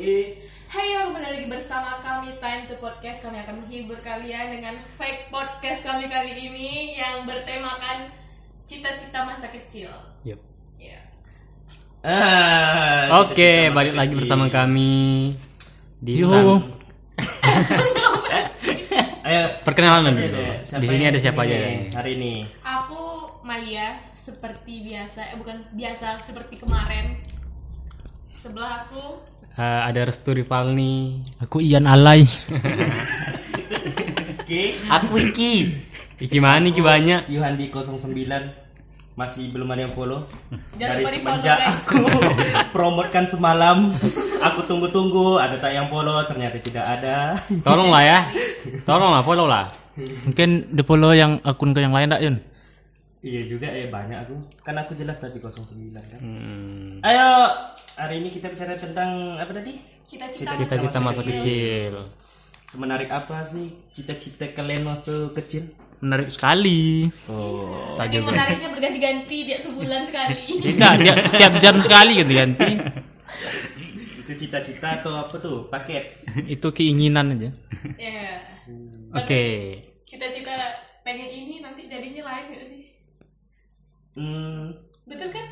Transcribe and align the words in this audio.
Hai 0.00 0.96
yo, 0.96 1.12
kembali 1.12 1.28
lagi 1.28 1.44
bersama 1.44 2.00
kami 2.00 2.32
Time 2.40 2.64
to 2.64 2.80
Podcast 2.80 3.20
Kami 3.20 3.36
akan 3.36 3.60
menghibur 3.60 4.00
kalian 4.00 4.48
dengan 4.48 4.80
fake 4.96 5.28
podcast 5.28 5.84
kami 5.84 6.08
kali 6.08 6.32
ini 6.32 6.96
Yang 6.96 7.28
bertemakan 7.28 8.08
cita-cita 8.64 9.28
masa 9.28 9.52
kecil 9.52 9.92
Yuk. 10.24 10.40
Ya. 10.80 11.04
Ah, 12.00 13.20
Oke, 13.20 13.68
masa 13.68 13.76
balik 13.76 13.92
lagi 13.92 14.16
kecil. 14.16 14.24
bersama 14.24 14.48
kami 14.48 15.36
di 16.00 16.24
Yo. 16.24 16.32
Ayo, 19.28 19.52
Perkenalan 19.68 20.16
dulu. 20.16 20.32
ini? 20.32 20.80
Di 20.80 20.86
sini 20.88 21.04
ada 21.12 21.20
siapa 21.20 21.44
aja 21.44 21.52
ya? 21.52 21.92
Hari 21.92 22.16
ini. 22.16 22.48
Aku 22.64 23.28
Malia, 23.44 24.00
seperti 24.16 24.80
biasa 24.80 25.28
Eh 25.28 25.36
bukan 25.36 25.60
biasa, 25.76 26.24
seperti 26.24 26.56
kemarin 26.56 27.20
Sebelah 28.32 28.88
aku 28.88 29.28
Eh, 29.60 29.80
ada 29.92 30.08
Restu 30.08 30.32
Ripalni, 30.32 31.20
Aku 31.36 31.60
Ian 31.60 31.84
Alay. 31.84 32.24
Oke, 34.40 34.80
aku 34.88 35.20
Iki. 35.20 35.52
Iki 36.16 36.40
Mani, 36.40 36.72
Iki 36.72 36.80
banyak. 36.80 37.28
Yohandi 37.28 37.68
09 37.68 38.08
masih 39.20 39.52
belum 39.52 39.68
ada 39.68 39.84
yang 39.84 39.92
follow. 39.92 40.24
Jangan 40.80 40.96
Dari 40.96 41.04
semenjak 41.12 41.58
aku 41.76 42.00
promotkan 42.74 43.28
semalam, 43.28 43.92
aku 44.40 44.64
tunggu-tunggu 44.64 45.36
ada 45.36 45.60
tak 45.60 45.76
yang 45.76 45.92
follow, 45.92 46.24
ternyata 46.24 46.56
tidak 46.56 46.84
ada. 46.96 47.36
Tolonglah 47.60 48.00
ya. 48.00 48.18
Tolonglah, 48.88 49.20
follow 49.20 49.44
lah. 49.44 49.76
Mungkin 50.24 50.72
di 50.72 50.80
follow 50.88 51.12
yang 51.12 51.36
akun 51.44 51.76
ke 51.76 51.84
yang 51.84 51.92
lain 51.92 52.08
tak 52.08 52.24
Yun? 52.24 52.40
Iya 53.20 53.44
juga 53.44 53.68
eh 53.68 53.92
banyak 53.92 54.16
aku. 54.24 54.36
Kan 54.64 54.80
aku 54.80 54.96
jelas 54.96 55.20
tadi 55.20 55.36
09 55.36 55.92
kan. 55.92 56.20
Hmm. 56.24 57.04
Ayo, 57.04 57.52
hari 58.00 58.24
ini 58.24 58.32
kita 58.32 58.48
bicara 58.48 58.72
tentang 58.80 59.36
apa 59.36 59.52
tadi? 59.52 59.76
Cita-cita 60.08 60.56
Cita-cita 60.56 60.98
masa 61.04 61.20
kecil. 61.20 62.08
Semenarik 62.64 63.12
apa 63.12 63.44
sih 63.44 63.76
cita-cita 63.92 64.48
kalian 64.56 64.88
waktu 64.88 65.36
kecil? 65.36 65.68
Menarik 66.00 66.32
sekali. 66.32 67.12
Oh. 67.28 67.92
Menariknya 68.00 68.72
berganti-ganti 68.72 69.38
tiap 69.44 69.60
sebulan 69.68 70.00
sekali 70.08 70.56
Tidak, 70.64 70.92
tiap, 71.04 71.16
tiap 71.36 71.54
jam 71.60 71.76
sekali 71.76 72.24
ganti-ganti. 72.24 72.72
Itu 74.24 74.32
cita-cita 74.32 75.04
atau 75.04 75.28
apa 75.28 75.36
tuh? 75.36 75.68
Paket. 75.68 76.24
Itu 76.48 76.72
keinginan 76.72 77.36
aja. 77.36 77.52
Ya. 78.00 78.48
Oke. 79.12 79.44
Cita-cita 80.08 80.56
pengen 81.04 81.28
ini 81.28 81.60
nanti 81.60 81.84
jadinya 81.84 82.24
lain 82.24 82.56
gak 82.56 82.64
sih? 82.64 82.89
Hmm, 84.14 84.74
Betul 85.06 85.28
kan? 85.30 85.46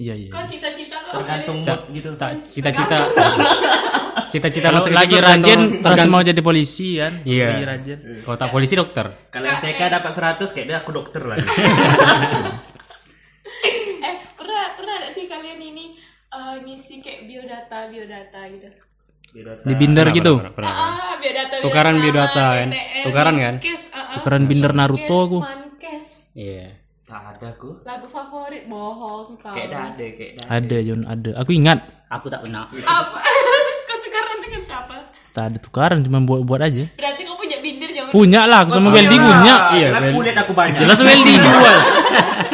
Iya 0.00 0.14
iya. 0.16 0.30
Kok 0.32 0.44
cita-cita 0.48 0.96
kok 1.04 1.12
tergantung 1.14 1.58
mood 1.62 1.80
gitu. 1.94 2.10
Tak 2.16 2.30
cita-cita. 2.42 2.96
Cita-cita 4.32 4.72
Kalau 4.72 4.80
kecil 4.80 4.96
lagi 4.96 5.16
rajin 5.20 5.60
terus 5.84 6.04
mau 6.08 6.24
jadi 6.24 6.40
polisi 6.40 6.96
kan? 6.96 7.12
Iya. 7.28 7.48
Lagi 7.52 7.66
rajin. 7.68 7.98
Kalau 8.24 8.36
tak 8.40 8.48
polisi 8.48 8.74
dokter. 8.76 9.06
Kalau 9.28 9.44
yang 9.44 9.60
TK 9.60 9.80
dapat 9.92 10.12
100 10.40 10.54
kayaknya 10.56 10.76
aku 10.80 10.90
dokter 10.96 11.22
lagi. 11.24 11.44
Eh, 14.02 14.16
pernah 14.34 14.74
pernah 14.74 14.94
gak 14.98 15.12
sih 15.14 15.30
kalian 15.30 15.60
ini 15.62 15.94
eh, 16.32 16.56
ngisi 16.64 16.98
kayak 17.04 17.28
biodata 17.28 17.86
biodata 17.86 18.40
gitu? 18.50 18.68
Di 19.62 19.74
binder 19.78 20.10
Pernah, 20.10 20.18
gitu. 20.18 20.32
pernah, 20.40 20.54
pernah. 20.56 20.74
Ah, 20.74 21.14
biodata. 21.20 21.54
Tukaran 21.62 21.96
biodata, 22.02 22.46
kan? 22.58 22.68
Tukaran, 23.04 23.34
kan? 23.38 23.54
Ah, 23.62 23.96
ah. 23.96 24.12
Tukaran 24.18 24.44
binder 24.44 24.72
Naruto 24.74 25.16
aku. 25.24 25.38
Iya. 26.32 26.81
Tak 27.12 27.36
ada 27.36 27.46
aku. 27.52 27.70
Lagu 27.84 28.06
favorit 28.08 28.64
bohong 28.64 29.36
kau. 29.36 29.52
Kayak 29.52 29.68
dah 29.68 29.82
ada, 29.92 30.06
kayak 30.10 30.32
dah. 30.32 30.46
Ada 30.48 30.76
Yun, 30.80 31.00
ada. 31.04 31.30
Aku 31.36 31.50
ingat. 31.52 31.78
Aku 32.08 32.26
tak 32.26 32.40
pernah. 32.40 32.64
Apa? 32.72 33.18
kau 33.88 33.98
tukaran 34.00 34.38
dengan 34.40 34.62
siapa? 34.64 34.96
Tak 35.32 35.44
ada 35.44 35.58
tukaran 35.60 35.98
cuma 36.00 36.18
buat-buat 36.20 36.60
aja. 36.62 36.84
Berarti 36.92 37.20
kau 37.22 37.36
punya 37.36 37.56
binder 37.60 37.88
zaman 37.88 38.10
Punya 38.10 38.40
lah, 38.44 38.64
aku 38.64 38.72
sama 38.72 38.88
Weldy 38.88 39.16
punya. 39.16 39.54
Iya, 39.72 39.88
jelas 39.92 40.04
well- 40.04 40.16
kulit 40.16 40.34
aku 40.34 40.52
banyak. 40.52 40.80
Jelas 40.80 40.98
Weldy 41.00 41.34
jual. 41.36 41.76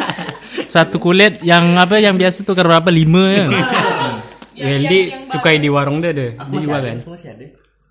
Satu 0.75 0.97
kulit 0.99 1.39
yang 1.41 1.75
apa 1.75 1.97
yang 1.97 2.15
biasa 2.15 2.43
tukar 2.43 2.67
berapa? 2.67 2.87
Lima 2.87 3.23
ya. 3.25 3.45
yang- 3.47 3.51
Weldy 4.59 4.99
yang- 5.01 5.11
yang 5.23 5.31
cukai 5.31 5.55
di 5.57 5.67
warung 5.67 5.99
dia 5.99 6.11
deh. 6.11 6.35
Aku 6.35 6.59
jual 6.59 6.75
ada, 6.77 6.87
kan. 6.87 6.97
aku 6.99 7.09
masih 7.15 7.29
ada. 7.31 7.45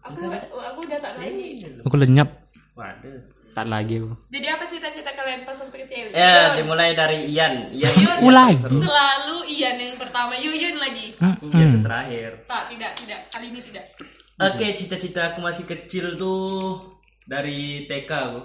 Aku 0.05 0.21
aku 0.57 0.79
udah 0.85 0.99
tak 1.01 1.13
lagi. 1.17 1.65
Aku 1.85 1.97
lenyap. 1.97 2.29
Waduh. 2.73 3.28
Tak 3.59 3.67
lagi 3.67 3.99
aku. 3.99 4.15
Jadi 4.31 4.47
apa 4.55 4.65
cita-cita 4.71 5.11
kalian 5.19 5.43
pas 5.43 5.59
waktu 5.59 5.83
kecil? 5.83 6.15
Ya, 6.15 6.55
dimulai 6.55 6.95
dari 6.95 7.27
Ian. 7.27 7.75
Ian. 7.75 7.91
Lagi. 8.23 8.71
Selalu 8.71 9.51
Ian 9.51 9.75
yang 9.83 9.99
pertama, 9.99 10.39
Yuyun 10.39 10.79
lagi. 10.79 11.19
Aku 11.19 11.51
biasa 11.51 11.83
terakhir. 11.83 12.47
Tak, 12.47 12.71
tidak, 12.71 12.95
tidak. 12.95 13.21
Kali 13.35 13.51
ini 13.51 13.59
tidak. 13.59 13.91
Oke, 14.39 14.79
cita-cita 14.79 15.35
aku 15.35 15.43
masih 15.43 15.67
kecil 15.67 16.15
tuh 16.15 16.87
dari 17.27 17.91
TK 17.91 18.11
aku. 18.31 18.41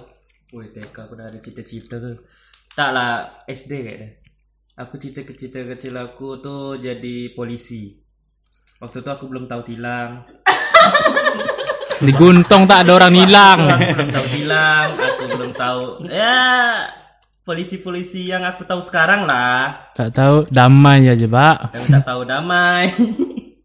Wih, 0.57 0.73
TK 0.73 0.97
aku 1.05 1.13
udah 1.13 1.29
ada 1.29 1.37
cita-cita 1.37 2.01
tuh. 2.01 2.17
Tak 2.73 2.89
lah, 2.89 3.45
SD 3.45 3.71
kayaknya. 3.85 4.09
Aku 4.81 4.97
cita-cita 4.97 5.61
kecil 5.61 5.93
aku 5.93 6.41
tuh 6.41 6.81
jadi 6.81 7.37
polisi. 7.37 8.01
Waktu 8.81 9.05
itu 9.05 9.09
aku 9.13 9.29
belum 9.29 9.45
tahu 9.45 9.61
tilang. 9.61 10.25
Diguntung 12.03 12.67
tak 12.67 12.83
ada 12.83 12.91
orang 12.99 13.15
hilang. 13.15 13.59
Aku 13.71 13.95
belum 13.95 14.11
tahu 14.11 14.27
tilang, 14.35 14.87
aku 14.91 15.23
belum 15.31 15.51
tahu. 15.55 15.83
Ya, 16.11 16.43
polisi-polisi 17.47 18.27
yang 18.27 18.43
aku 18.43 18.67
tahu 18.67 18.83
sekarang 18.83 19.23
lah. 19.23 19.91
Tak 19.95 20.11
tahu 20.11 20.35
damai 20.51 21.07
aja, 21.07 21.23
Pak. 21.23 21.55
Yang 21.75 21.85
tak 21.95 22.03
tahu 22.03 22.21
damai. 22.27 22.91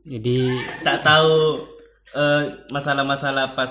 Jadi 0.09 0.39
tak 0.81 1.05
tahu 1.05 1.67
eh, 2.17 2.43
masalah-masalah 2.73 3.53
pas 3.53 3.71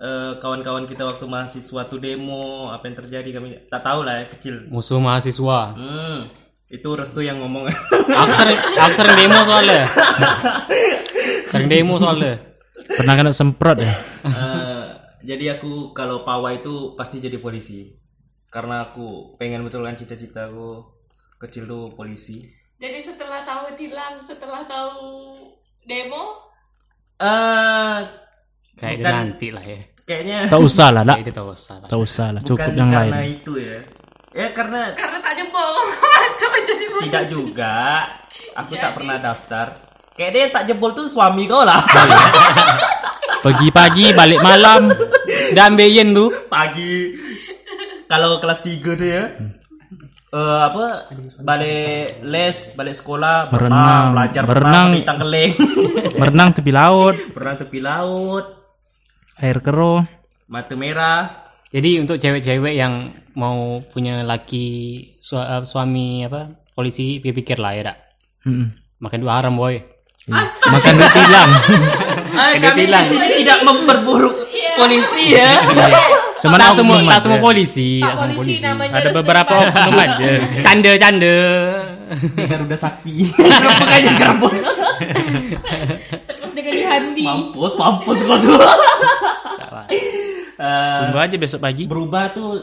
eh, 0.00 0.32
kawan-kawan 0.40 0.88
kita 0.88 1.04
waktu 1.04 1.28
mahasiswa 1.28 1.80
tuh 1.84 2.00
demo 2.00 2.72
apa 2.72 2.88
yang 2.88 2.96
terjadi 3.04 3.28
kami 3.36 3.48
tak 3.68 3.84
tahu 3.84 4.00
lah 4.00 4.24
ya 4.24 4.26
kecil 4.32 4.64
musuh 4.72 4.96
mahasiswa. 4.96 5.76
hmm, 5.76 6.16
itu 6.72 6.88
restu 6.96 7.20
yang 7.20 7.36
ngomong 7.44 7.68
Aku 8.24 8.32
sering 8.32 8.56
aku 8.56 8.92
sering 8.96 9.16
demo 9.18 9.40
soalnya. 9.44 9.84
Sering 11.54 11.70
demo 11.70 11.94
soalnya. 12.02 12.34
Pernah 12.94 13.14
kena 13.14 13.32
semprot 13.32 13.78
ya? 13.78 13.94
Eh, 14.22 14.84
jadi 15.24 15.58
aku 15.58 15.90
kalau 15.90 16.22
pawai 16.22 16.60
itu 16.60 16.94
pasti 16.94 17.18
jadi 17.18 17.36
polisi 17.36 17.90
karena 18.46 18.86
aku 18.86 19.34
pengen 19.34 19.62
betul 19.62 19.82
kan 19.82 19.94
cita-cita 19.94 20.46
aku 20.46 20.84
kecil 21.38 21.64
tuh 21.64 21.90
polisi 21.90 22.44
Jadi 22.74 22.98
setelah 23.00 23.40
tahu 23.40 23.72
tilang, 23.74 24.18
setelah 24.18 24.62
tahu 24.62 25.34
demo, 25.80 26.42
eh 27.16 28.00
Kayak 28.74 28.92
dia 28.92 28.98
Bukan. 29.00 29.14
nanti 29.14 29.48
lah 29.48 29.64
ya. 29.64 29.78
kayaknya 30.02 30.38
Tak 30.46 30.60
usah 30.60 30.88
lah, 30.90 31.02
tak. 31.02 31.16
Kayak 31.16 31.26
dia 31.26 31.36
tahu 31.36 31.50
salah. 31.54 31.88
Tak 31.88 31.98
usah 31.98 32.26
lah, 32.28 32.40
bukan 32.40 32.48
cukup 32.50 32.72
yang 32.74 32.90
karena 32.90 33.14
lain. 33.16 33.30
itu 33.32 33.52
ya 33.56 33.78
ya 34.34 34.48
karena 34.50 34.80
karena 34.92 35.18
tak 35.22 35.32
jempol 35.38 35.70
masuk 36.02 36.52
jadi 36.66 36.84
polisi. 36.90 37.06
Tidak 37.06 37.24
juga. 37.30 37.74
Aku 38.54 38.72
tak 38.74 38.92
pernah 38.92 39.16
daftar. 39.16 39.66
Kayak 40.14 40.30
dia 40.30 40.40
yang 40.40 40.52
tak 40.52 40.64
jebol 40.64 40.90
tuh 40.90 41.06
suami 41.06 41.44
kau 41.44 41.62
lah. 41.62 41.82
Pagi-pagi 43.44 44.14
balik 44.14 44.40
malam. 44.40 44.88
Dan 45.52 45.74
Beyen 45.74 46.14
tuh. 46.14 46.30
Pagi. 46.46 47.12
Kalau 48.06 48.38
kelas 48.38 48.60
3 48.60 48.80
tuh 48.94 49.08
ya. 49.08 49.24
eh 50.30 50.60
apa 50.66 51.06
balik 51.38 52.26
les 52.26 52.74
balik 52.74 52.98
sekolah 52.98 53.54
berenang, 53.54 53.70
Berenang. 53.70 54.06
belajar 54.10 54.42
Berenang. 54.42 54.50
berenang 54.50 54.88
di 54.90 55.02
tangkeleng 55.06 55.52
Berenang 56.18 56.48
tepi 56.50 56.72
laut, 56.74 57.14
berenang 57.30 57.56
tepi 57.56 57.78
laut 57.78 58.44
air 59.38 59.62
keruh. 59.62 60.02
mata 60.44 60.74
merah 60.74 61.38
Jadi 61.70 62.02
untuk 62.02 62.18
cewek-cewek 62.18 62.74
yang 62.74 63.14
mau 63.34 63.78
punya 63.86 64.26
laki 64.26 64.66
su- 65.18 65.38
eh, 65.38 65.62
suami 65.62 66.26
apa 66.26 66.50
polisi 66.68 67.22
pikir 67.22 67.62
lah 67.62 67.70
ya 67.72 67.82
dak. 67.84 67.98
Mm-mm. 68.42 68.74
Makan 69.00 69.18
dua 69.20 69.38
haram 69.38 69.54
boy. 69.54 69.78
Makan 70.24 70.92
duit 70.96 71.12
tilang. 71.12 71.50
eh, 71.52 72.52
Dia 72.56 72.64
kami 72.64 72.88
di 72.88 73.02
sini 73.04 73.26
tidak 73.38 73.58
memperburuk 73.60 74.34
polisi 74.74 75.36
ya. 75.36 75.60
Cuman 76.40 76.56
tak 76.56 76.72
semua 76.74 76.96
oknum 76.96 77.12
tak 77.12 77.20
semua 77.20 77.38
polisi. 77.38 78.00
Tak 78.00 78.14
semua 78.16 78.32
polisi 78.32 78.60
namanya 78.60 78.92
Ada 78.96 79.08
beberapa 79.12 79.52
oknum 79.62 79.94
aja. 79.94 80.30
Canda 80.64 80.92
canda. 80.96 81.36
di 82.14 82.42
Garuda 82.42 82.76
Sakti. 82.78 83.14
Kenapa 83.28 83.84
kayak 83.86 84.14
kerbau 84.16 84.48
Sekelas 86.20 86.52
dengan 86.52 86.72
Handi. 86.86 87.22
mampus 87.22 87.72
mampus 87.76 88.18
kau 88.20 88.36
tuh. 88.40 88.58
Eh, 90.54 90.98
Tunggu 91.02 91.18
aja 91.18 91.34
besok 91.34 91.60
pagi. 91.60 91.82
berubah 91.84 92.30
tuh 92.30 92.62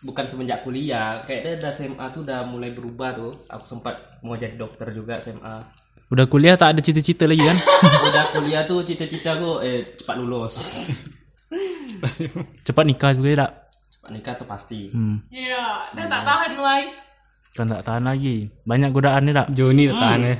bukan 0.00 0.22
semenjak 0.24 0.62
kuliah. 0.62 1.18
Kayaknya 1.26 1.52
udah 1.58 1.72
SMA 1.74 2.06
tuh 2.08 2.22
udah 2.22 2.46
mulai 2.46 2.70
berubah 2.70 3.10
tuh. 3.10 3.42
Aku 3.50 3.66
sempat 3.66 4.22
mau 4.22 4.32
jadi 4.32 4.54
dokter 4.54 4.94
juga 4.94 5.18
SMA 5.18 5.66
Udah 6.08 6.24
kuliah 6.24 6.56
tak 6.56 6.72
ada 6.72 6.80
cita-cita 6.80 7.24
lagi 7.24 7.42
kan? 7.42 7.58
udah 8.08 8.24
kuliah 8.32 8.64
tuh 8.64 8.80
cita-cita 8.80 9.36
aku 9.36 9.60
eh 9.60 9.92
cepat 9.94 10.16
lulus 10.16 10.54
Cepat 12.66 12.84
nikah 12.84 13.12
juga 13.12 13.30
tak? 13.38 13.50
cepat 13.90 14.10
nikah 14.10 14.34
tuh 14.34 14.46
pasti 14.46 14.88
Hmm. 14.88 15.20
Iya, 15.28 15.92
dah 15.92 16.06
tak 16.06 16.22
tahan 16.22 16.52
lagi. 16.56 16.88
Kan 17.50 17.66
tak 17.66 17.82
tahan 17.82 18.04
lagi. 18.04 18.36
Banyak 18.62 18.90
godaan 18.90 19.22
ni 19.22 19.32
tak? 19.32 19.46
Joni 19.50 19.84
tak 19.86 19.98
tahan 19.98 20.20
ya. 20.22 20.36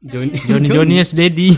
Joni 0.00 0.32
Johnny 0.48 0.68
Johnny 0.70 0.96
S 0.98 1.12
Daddy 1.12 1.50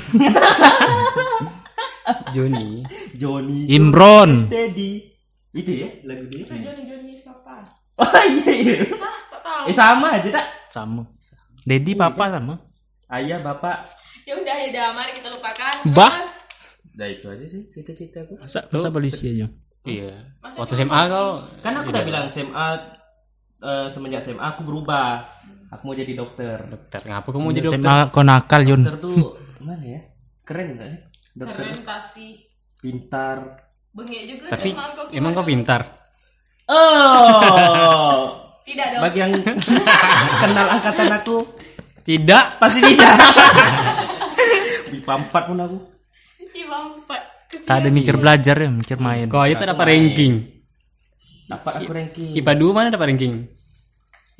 Joni 2.33 2.83
Johnny 3.15 3.71
Imron 3.71 4.35
Steady 4.35 5.15
itu 5.53 5.71
ya 5.71 5.89
lagu 6.03 6.27
dia 6.27 6.43
Itu 6.43 6.55
Johnny 6.57 6.83
Johnny 6.83 7.15
siapa? 7.15 7.55
oh 7.95 8.09
iya 8.27 8.51
iya 8.51 8.77
Hah, 8.91 9.17
tak 9.31 9.41
tahu. 9.45 9.63
eh 9.69 9.75
sama 9.77 10.07
aja 10.11 10.29
tak 10.33 10.47
sama 10.67 11.03
Daddy 11.63 11.93
papa 11.95 12.25
sama 12.33 12.55
ayah 13.13 13.39
bapak 13.39 13.93
Ya 14.23 14.39
udah 14.39 14.55
ya 14.55 14.67
udah, 14.71 14.87
mari 14.95 15.11
kita 15.13 15.29
lupakan. 15.29 15.75
Bah. 15.91 16.15
Nah 16.95 17.09
itu 17.09 17.27
aja 17.27 17.43
sih 17.43 17.67
cita-cita 17.67 18.23
aku. 18.23 18.39
masa 18.39 18.63
masa 18.69 18.87
polisi 18.87 19.25
aja 19.27 19.47
iya 19.83 20.13
Masa 20.39 20.63
waktu 20.63 20.79
SMA 20.79 21.01
kau 21.09 21.43
Kan 21.59 21.73
aku 21.75 21.89
udah 21.91 22.03
bilang 22.03 22.25
SMA 22.29 22.69
eh, 23.59 23.87
semenjak 23.89 24.21
SMA 24.21 24.45
aku 24.45 24.63
berubah. 24.63 25.27
Aku 25.71 25.89
mau 25.89 25.97
jadi 25.97 26.13
dokter. 26.13 26.69
dokter 26.69 27.01
ngapa 27.03 27.25
kamu 27.27 27.41
mau 27.41 27.51
jadi 27.51 27.67
dokter 27.67 27.81
SMA 27.81 27.97
kau 28.11 28.23
nakal 28.23 28.61
Yun 28.63 28.81
Dokter 28.85 28.97
tuh 29.01 29.17
gimana 29.57 29.83
ya? 29.83 30.01
Keren 30.43 30.67
gak 30.75 30.87
ya? 30.87 30.99
Dokter 31.33 31.65
fermentasi. 31.67 32.29
pintar. 32.79 33.37
Bengek 33.91 34.23
juga 34.25 34.45
tapi 34.49 34.71
emang 35.11 35.33
kau 35.33 35.43
pintar 35.43 35.83
Oh. 36.69 38.39
Tidak 38.63 38.87
dong. 38.95 39.03
Bagi 39.03 39.19
yang 39.19 39.33
kenal 40.47 40.67
angkatan 40.71 41.11
aku 41.11 41.37
tidak 42.03 42.45
pasti 42.59 42.81
tidak. 42.83 43.15
Bipa 44.93 45.13
4 45.19 45.49
pun 45.49 45.59
aku. 45.59 45.77
Ih, 46.53 46.67
Bapak. 46.69 47.21
Kesian. 47.53 47.69
tak 47.69 47.77
ada 47.85 47.89
mikir 47.93 48.17
belajar 48.17 48.57
ya 48.57 48.69
mikir 48.73 48.97
main 48.97 49.29
aja 49.29 49.55
tak 49.61 49.77
dapat 49.77 49.93
ranking 49.93 50.49
Dapat 51.45 51.85
aku 51.85 51.93
ranking. 51.93 52.33
IPA 52.33 52.53
2 52.57 52.73
mana 52.73 52.89
dapat 52.89 53.13
ranking 53.13 53.45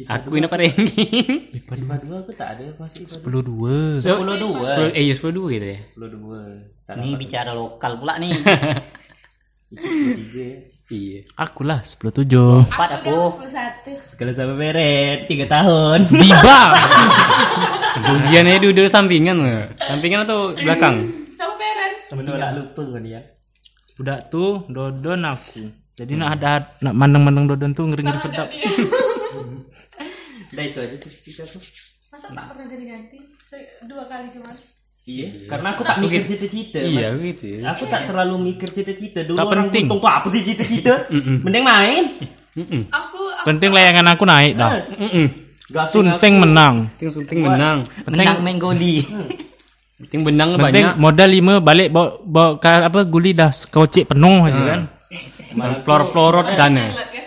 aku 0.09 0.33
ini 0.41 0.49
dapat 0.49 0.59
ranking 0.65 1.29
IPA 1.61 2.09
2 2.09 2.23
aku 2.25 2.33
tak 2.33 2.57
ada 2.57 2.73
masih 2.81 3.05
IPA 3.05 3.13
sepuluh 3.13 3.45
dua 3.45 4.01
10 4.01 4.17
2. 4.17 4.97
10 4.97 4.97
eh 4.97 5.03
iya 5.05 5.13
10 5.13 5.29
2 5.29 5.55
gitu 5.61 5.67
ya 5.77 5.79
10 5.93 6.09
2. 6.09 6.89
Tak 6.89 6.95
Ini 7.05 7.11
bicara 7.21 7.53
lokal 7.53 8.01
pula 8.01 8.17
nih. 8.17 8.33
Iki 9.73 9.89
10 9.89 10.29
3 10.29 10.37
ya. 10.37 10.57
iya 10.91 11.21
aku 11.35 11.61
lah 11.63 11.81
sepuluh 11.81 12.13
tujuh 12.13 12.65
Empat 12.67 13.01
Aku 13.01 13.09
aku. 13.33 13.41
udah 13.43 13.69
11. 13.89 14.13
Kalau 14.15 14.33
sampai 14.33 14.57
beret 14.59 15.19
3 15.27 15.49
tahun. 15.49 15.99
Diba 16.07 16.61
ujiannya 18.13 18.61
duduk 18.61 18.87
sampingan 18.87 19.37
nggak? 19.39 19.67
sampingan 19.83 20.23
atau 20.23 20.53
belakang 20.55 21.09
Sama 21.33 21.57
Peren. 21.57 21.93
Menolak 22.13 22.51
lupa 22.53 22.83
kan 22.87 23.03
dia. 23.03 23.21
udah 23.95 24.19
tuh 24.27 24.65
Dodon 24.67 25.23
aku 25.23 25.63
jadi 25.93 26.13
nak 26.15 26.31
ada 26.35 26.53
nak 26.81 26.95
mandang-mandang 26.95 27.45
Dodon 27.47 27.73
tuh 27.73 27.85
ngeri-ngeri 27.87 28.17
sedap. 28.17 28.49
Udah 30.49 30.65
itu 30.67 30.79
aja 30.79 30.97
cita-cita 30.99 31.45
aku. 31.47 31.61
Masa 32.09 32.29
tak 32.31 32.45
pernah 32.49 32.67
ganti-ganti? 32.67 33.19
Se- 33.43 33.73
Dua 33.85 34.05
kali 34.05 34.29
cuma. 34.29 34.49
Iya, 35.03 35.51
karena 35.51 35.75
aku 35.75 35.83
tak 35.83 35.99
mikir 35.99 36.23
cita-cita. 36.23 36.79
iya 36.79 37.11
Man. 37.11 37.27
gitu 37.27 37.59
ya 37.59 37.75
Aku 37.75 37.91
tak 37.91 38.07
terlalu 38.07 38.55
mikir 38.55 38.71
cita-cita. 38.71 39.27
Dulu 39.27 39.35
Tak 39.35 39.45
orang 39.45 39.67
penting. 39.67 39.85
untung 39.91 39.99
tuh 39.99 40.07
apa 40.09 40.27
sih 40.31 40.41
cita-cita? 40.41 40.95
Mending 41.45 41.65
main. 41.65 42.05
Aku, 42.87 43.19
aku 43.19 43.19
penting 43.45 43.71
layangan 43.73 44.07
aku 44.09 44.23
naik 44.23 44.55
dah. 44.55 44.71
Gasing 45.65 46.05
Sunteng 46.07 46.35
menang 46.37 46.75
penting 46.93 47.09
penting 47.17 47.39
menang 47.41 47.79
penting 48.05 48.13
Menang 48.21 48.39
main 48.41 48.59
goli. 48.61 49.01
penting 49.99 50.21
benang 50.23 50.49
penting 50.53 50.65
banyak 50.85 50.95
modal 50.97 51.29
lima 51.29 51.55
balik 51.59 51.89
bawa, 51.89 52.09
bawa 52.21 52.49
ke 52.59 52.69
apa 52.69 53.01
guli 53.03 53.33
dah 53.33 53.49
kocek 53.49 54.05
penuh 54.07 54.45
aja 54.45 54.63
kan 54.69 54.81
Sampai 55.49 55.81
pelorot-pelorot 55.81 56.47
di 56.47 56.57
sana 56.57 56.85
Lihat 56.85 57.09
kan? 57.09 57.25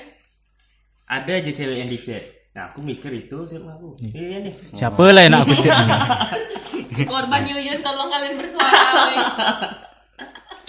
Ada 1.08 1.32
aja 1.38 1.52
cewek 1.52 1.76
yang 1.76 1.90
di 1.90 2.00
chat. 2.00 2.24
Nah, 2.52 2.70
aku 2.70 2.80
mikir 2.82 3.12
itu 3.14 3.38
siapa 3.46 3.68
aku. 3.70 3.94
Iya 4.02 4.42
nih. 4.42 4.54
siapa 4.74 5.04
lah 5.08 5.22
yang 5.22 5.34
nak 5.34 5.42
aku 5.44 5.54
cek 5.56 5.74
ni? 5.76 5.94
Korban 7.04 7.42
Yuyun 7.44 7.80
tolong 7.84 8.08
kalian 8.08 8.34
bersuara. 8.40 8.82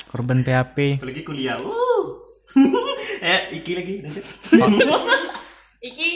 korban 0.07 0.41
PHP 0.41 0.97
Apalagi 0.99 1.23
kuliah. 1.23 1.61
Uh. 1.61 2.25
eh, 3.21 3.53
iki 3.53 3.73
lagi. 3.77 3.95
Iki 5.87 6.11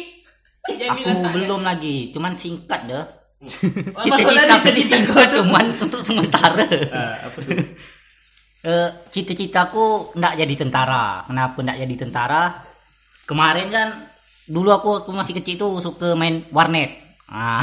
Aku 0.60 1.24
belum 1.32 1.64
lagi, 1.64 2.12
cuman 2.12 2.36
singkat 2.36 2.84
dah. 2.84 3.04
Cita-cita 3.40 4.04
maksudnya 4.04 4.44
aku 4.44 4.68
cita-cita 4.68 4.76
disingkat 4.76 5.28
cuman 5.32 5.66
untuk 5.80 6.00
sementara. 6.04 6.64
Ah, 6.92 7.14
apa 7.28 7.38
tuh? 7.40 7.56
Eh, 8.60 8.90
cita-citaku 9.08 10.12
ndak 10.20 10.36
jadi 10.36 10.52
tentara. 10.52 11.24
Kenapa 11.24 11.64
ndak 11.64 11.80
jadi 11.80 11.94
tentara? 11.96 12.60
Kemarin 13.24 13.72
kan 13.72 13.88
dulu 14.44 14.68
aku 14.68 15.00
waktu 15.00 15.10
masih 15.16 15.34
kecil 15.40 15.56
tuh 15.56 15.80
suka 15.80 16.12
main 16.12 16.44
warnet. 16.52 17.09
Ah. 17.30 17.62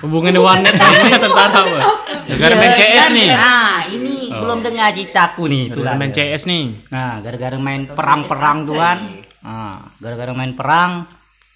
hubungannya 0.00 0.38
warnet 0.38 0.72
sama 0.72 1.14
tentara 1.14 1.60
apa 1.60 1.78
negara 2.24 2.48
Iya, 2.48 2.56
main 2.56 2.72
CS 2.72 2.98
kan? 2.98 3.08
nih 3.12 3.28
Nah, 3.28 3.76
ini 3.86 4.14
belum 4.32 4.58
dengar 4.60 4.88
citaku 4.90 5.42
nih, 5.46 5.62
itulah. 5.68 5.92
negara 5.92 5.98
main 5.98 6.10
CS 6.10 6.42
nih 6.44 6.64
Nah, 6.88 7.12
gara-gara 7.20 7.56
main 7.56 7.80
perang-perang 7.84 8.56
tuh 8.64 8.74
kan. 8.74 8.96
Nah, 9.38 9.74
gara-gara 9.96 10.32
main 10.32 10.50
perang 10.50 11.06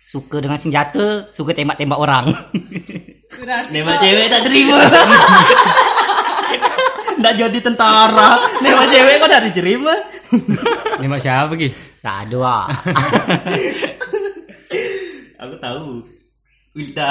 suka 0.02 0.38
dengan 0.38 0.54
senjata, 0.54 1.26
suka 1.30 1.50
tembak-tembak 1.50 1.96
orang. 1.96 2.24
Berarti 3.32 3.70
Nembak 3.72 3.94
kau- 3.94 4.02
cewek 4.04 4.26
tak 4.26 4.42
terima. 4.42 4.76
Nggak 7.16 7.32
jadi 7.36 7.58
tentara. 7.62 8.28
Nembak 8.58 8.86
cewek 8.86 9.14
kok 9.16 9.28
tak 9.28 9.40
diterima. 9.44 9.92
nembak 10.98 11.18
siapa 11.18 11.50
Ki? 11.54 11.68
Tak 11.98 12.26
ada 12.26 12.38
ah. 12.42 12.66
Aku 15.40 15.54
tahu. 15.56 16.04
Wilda. 16.70 17.10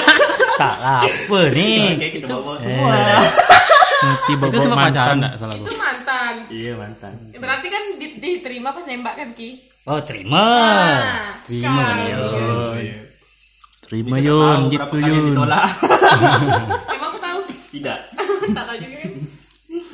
tak 0.62 0.76
lah, 0.78 1.02
apa 1.02 1.40
nih? 1.50 1.98
Oke, 1.98 2.08
kita 2.20 2.34
bawa 2.38 2.54
semua. 2.56 2.94
nanti 4.02 4.32
bawa 4.34 4.50
itu 4.50 4.58
semua 4.58 4.76
pacaran 4.78 4.90
mantan 4.90 5.16
enggak 5.18 5.34
salah 5.38 5.54
gua 5.54 5.66
Itu 5.66 5.74
mantan. 5.74 6.34
Iya, 6.50 6.72
mantan. 6.78 7.12
Ya, 7.34 7.38
berarti 7.42 7.66
kan 7.66 7.82
di- 7.98 8.16
diterima 8.18 8.68
pas 8.70 8.84
nembak 8.86 9.14
kan 9.18 9.28
Ki? 9.34 9.50
Oh, 9.82 9.98
terima. 9.98 10.46
Nah, 10.46 11.34
terima 11.42 11.82
kan 11.82 11.96
ya 12.06 12.18
terima 13.82 14.16
Kita 14.16 14.24
Yun 14.24 14.40
tahu 14.40 14.64
gitu 14.64 14.78
berapa 14.80 14.94
kali 14.96 15.12
Yun 15.12 15.24
ditolak. 15.28 15.64
Emang 16.88 17.08
aku 17.12 17.18
tahu. 17.20 17.40
Tidak. 17.76 17.98
tak 18.56 18.64
tahu 18.64 18.76
juga 18.80 18.96
kan. 19.04 19.10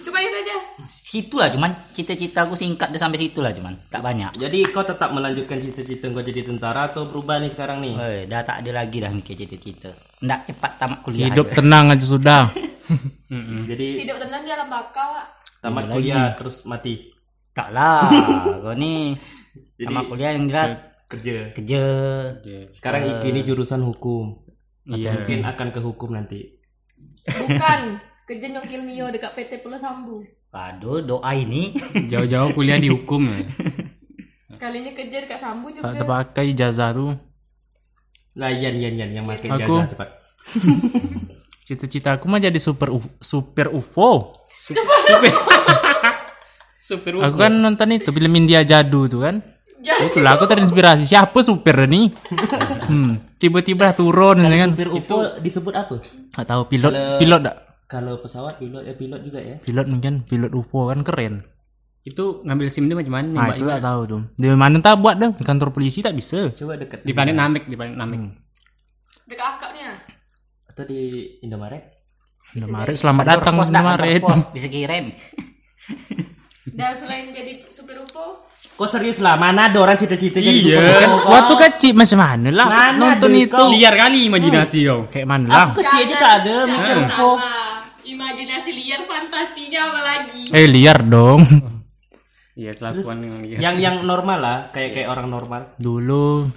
Coba 0.07 0.19
itu 0.21 0.37
aja. 0.39 0.57
Situlah 0.89 1.49
cuman 1.49 1.93
cita-citaku 1.93 2.53
singkat 2.53 2.89
deh 2.89 2.97
sampai 2.97 3.21
situlah 3.21 3.53
cuman, 3.53 3.77
tak 3.87 4.01
banyak. 4.01 4.33
Jadi 4.35 4.59
kau 4.69 4.81
tetap 4.81 5.13
melanjutkan 5.13 5.61
cita-cita 5.61 6.09
kau 6.09 6.21
jadi 6.21 6.41
tentara 6.43 6.89
atau 6.89 7.05
berubah 7.05 7.37
nih 7.39 7.49
sekarang 7.49 7.79
nih? 7.79 7.95
Eh, 7.95 8.21
dah 8.25 8.41
tak 8.41 8.65
ada 8.65 8.71
lagi 8.75 8.97
dah 8.99 9.13
mikir 9.13 9.37
cita-cita. 9.37 9.93
Ndak 10.19 10.49
cepat 10.49 10.73
tamat 10.77 10.99
kuliah 11.03 11.29
hidup 11.29 11.47
aja. 11.47 11.57
tenang 11.61 11.93
aja 11.93 12.03
sudah 12.03 12.43
Jadi 13.69 13.87
Hidup 14.01 14.17
tenang 14.17 14.43
di 14.43 14.51
alam 14.51 14.67
bakal, 14.67 15.09
Wak. 15.13 15.27
tamat 15.61 15.85
Iya 15.85 15.93
kuliah 15.93 16.17
lagi. 16.25 16.37
terus 16.41 16.57
mati. 16.65 16.95
Tak 17.53 17.69
lah, 17.69 18.09
kau 18.65 18.73
nih 18.73 19.13
Jadi 19.77 19.85
tamat 19.85 20.05
kuliah 20.09 20.31
yang 20.33 20.47
jelas 20.49 20.73
kerja. 21.05 21.37
kerja. 21.53 21.83
Sekarang 22.71 23.03
Iki 23.07 23.27
ini 23.29 23.41
jurusan 23.43 23.81
hukum. 23.83 24.41
iya 24.87 25.13
Mungkin 25.15 25.45
akan 25.45 25.69
ke 25.69 25.81
hukum 25.81 26.11
nanti. 26.13 26.41
Bukan. 27.25 27.81
Kerja 28.25 28.45
nyokil 28.47 28.85
Mio 28.85 29.09
dekat 29.09 29.33
PT 29.33 29.61
Pulau 29.61 29.77
Sambu. 29.77 30.21
Aduh, 30.51 31.01
doa 31.01 31.31
ini. 31.33 31.77
Jauh-jauh 32.11 32.53
kuliah 32.53 32.77
di 32.77 32.89
hukum 32.89 33.27
ya. 33.27 33.45
Kalinya 34.57 34.91
kerja 34.91 35.23
dekat 35.23 35.39
Sambu 35.39 35.71
juga. 35.71 35.87
tak 35.87 36.03
terpakai 36.03 36.51
ijazah 36.51 36.91
tuh 36.91 37.15
Nah, 38.35 38.49
Yan, 38.49 38.75
Yan, 38.77 38.95
Yan 38.97 39.11
yang 39.13 39.23
makin 39.25 39.51
Aku- 39.53 39.79
jasa 39.79 39.93
cepat. 39.93 40.09
cita-cita 41.69 42.11
aku 42.13 42.27
mah 42.27 42.39
jadi 42.39 42.57
super 42.57 42.89
U- 42.89 43.13
super 43.19 43.69
UFO 43.69 44.33
super 46.81 47.13
aku 47.21 47.37
kan 47.37 47.53
nonton 47.53 47.93
itu 47.93 48.09
film 48.09 48.33
India 48.35 48.63
Jadu 48.63 49.05
tuh 49.07 49.21
kan. 49.21 49.37
Jadi, 49.79 50.11
itulah 50.11 50.35
aku 50.35 50.45
terinspirasi. 50.45 51.05
Siapa 51.05 51.39
super 51.39 51.85
nih 51.85 52.11
hmm, 52.89 53.37
tiba-tiba 53.37 53.93
turun 53.93 54.41
ya 54.41 54.59
kan? 54.59 54.71
Supir 54.73 54.91
UFO 54.91 55.17
disebut 55.39 55.71
apa? 55.73 56.01
nggak 56.01 56.47
tahu 56.47 56.63
pilot 56.67 56.91
Kalau- 56.91 57.19
pilot 57.19 57.41
dak 57.45 57.57
Kalau 57.89 58.21
pesawat 58.21 58.61
pilot 58.61 58.85
ya 58.85 58.93
pilot 58.93 59.21
juga 59.23 59.41
ya. 59.41 59.57
pilot 59.59 59.87
mungkin 59.89 60.21
pilot 60.23 60.53
UFO 60.53 60.87
kan 60.87 61.01
keren 61.01 61.41
itu 62.05 62.41
ngambil 62.41 62.69
sim 62.69 62.85
dia 62.85 62.93
macam 62.95 63.15
mana 63.15 63.29
nah 63.29 63.47
itu 63.51 63.65
tak 63.67 63.81
tahu 63.81 64.01
tuh 64.07 64.21
di 64.33 64.49
mana 64.51 64.77
tak 64.79 64.97
buat 64.97 65.17
dong 65.17 65.33
di 65.35 65.43
kantor 65.43 65.69
polisi 65.71 66.01
tak 66.01 66.13
bisa 66.13 66.49
Coba 66.51 66.77
dekat 66.77 67.01
di 67.01 67.13
planet 67.13 67.33
Namek 67.35 67.65
di 67.65 67.75
planet 67.75 67.97
Namek 67.97 68.21
dekat 69.25 69.45
akaknya. 69.51 69.91
atau 70.67 70.85
di 70.85 71.01
Indomaret. 71.41 71.85
Indomaret 72.51 72.93
selamat 72.95 73.25
datang 73.27 73.55
Pos 73.55 73.69
kantor 73.69 73.77
Indomaret 73.99 74.21
pos, 74.23 74.41
bisa 74.53 74.69
kirim. 74.69 75.05
Dan 76.69 76.93
selain 76.93 77.29
jadi 77.29 77.65
supir 77.69 77.97
UFO, 77.99 78.45
Kok 78.71 78.87
serius 78.87 79.19
lah? 79.19 79.35
Mana 79.35 79.67
ada 79.67 79.79
orang 79.79 79.97
cita-cita 79.97 80.39
jadi 80.39 80.55
Iya. 80.55 80.77
supir 80.79 80.97
kan 80.99 81.11
UFO? 81.11 81.29
waktu 81.31 81.55
kecil 81.59 81.93
macam 81.95 82.19
mana 82.21 82.49
lah 82.49 82.67
Mana 82.67 82.93
nonton 82.95 83.31
itu 83.35 83.51
kau? 83.51 83.69
liar 83.69 83.95
kali 83.95 84.29
imajinasi 84.29 84.79
kau 84.87 85.01
kayak 85.09 85.27
mana 85.27 85.45
lah 85.47 85.65
Aku 85.67 85.81
kecil 85.83 86.05
aja 86.05 86.15
tak 86.17 86.33
ada 86.39 86.57
mikir 86.65 86.95
UFO. 87.03 87.31
Imajinasi 88.09 88.71
liar 88.73 89.05
fantasinya 89.05 89.81
apa 89.87 90.01
lagi? 90.01 90.43
eh 90.51 90.65
liar 90.65 91.05
dong 91.05 91.45
iya 92.55 92.73
kelakuan 92.73 93.21
yang 93.21 93.37
liar 93.39 93.59
Yang 93.61 93.77
yang 93.79 93.97
normal 94.03 94.39
lah, 94.39 94.59
kayak 94.71 94.91
kayak 94.95 95.09
orang 95.09 95.29
normal. 95.29 95.61
dulu 95.77 96.49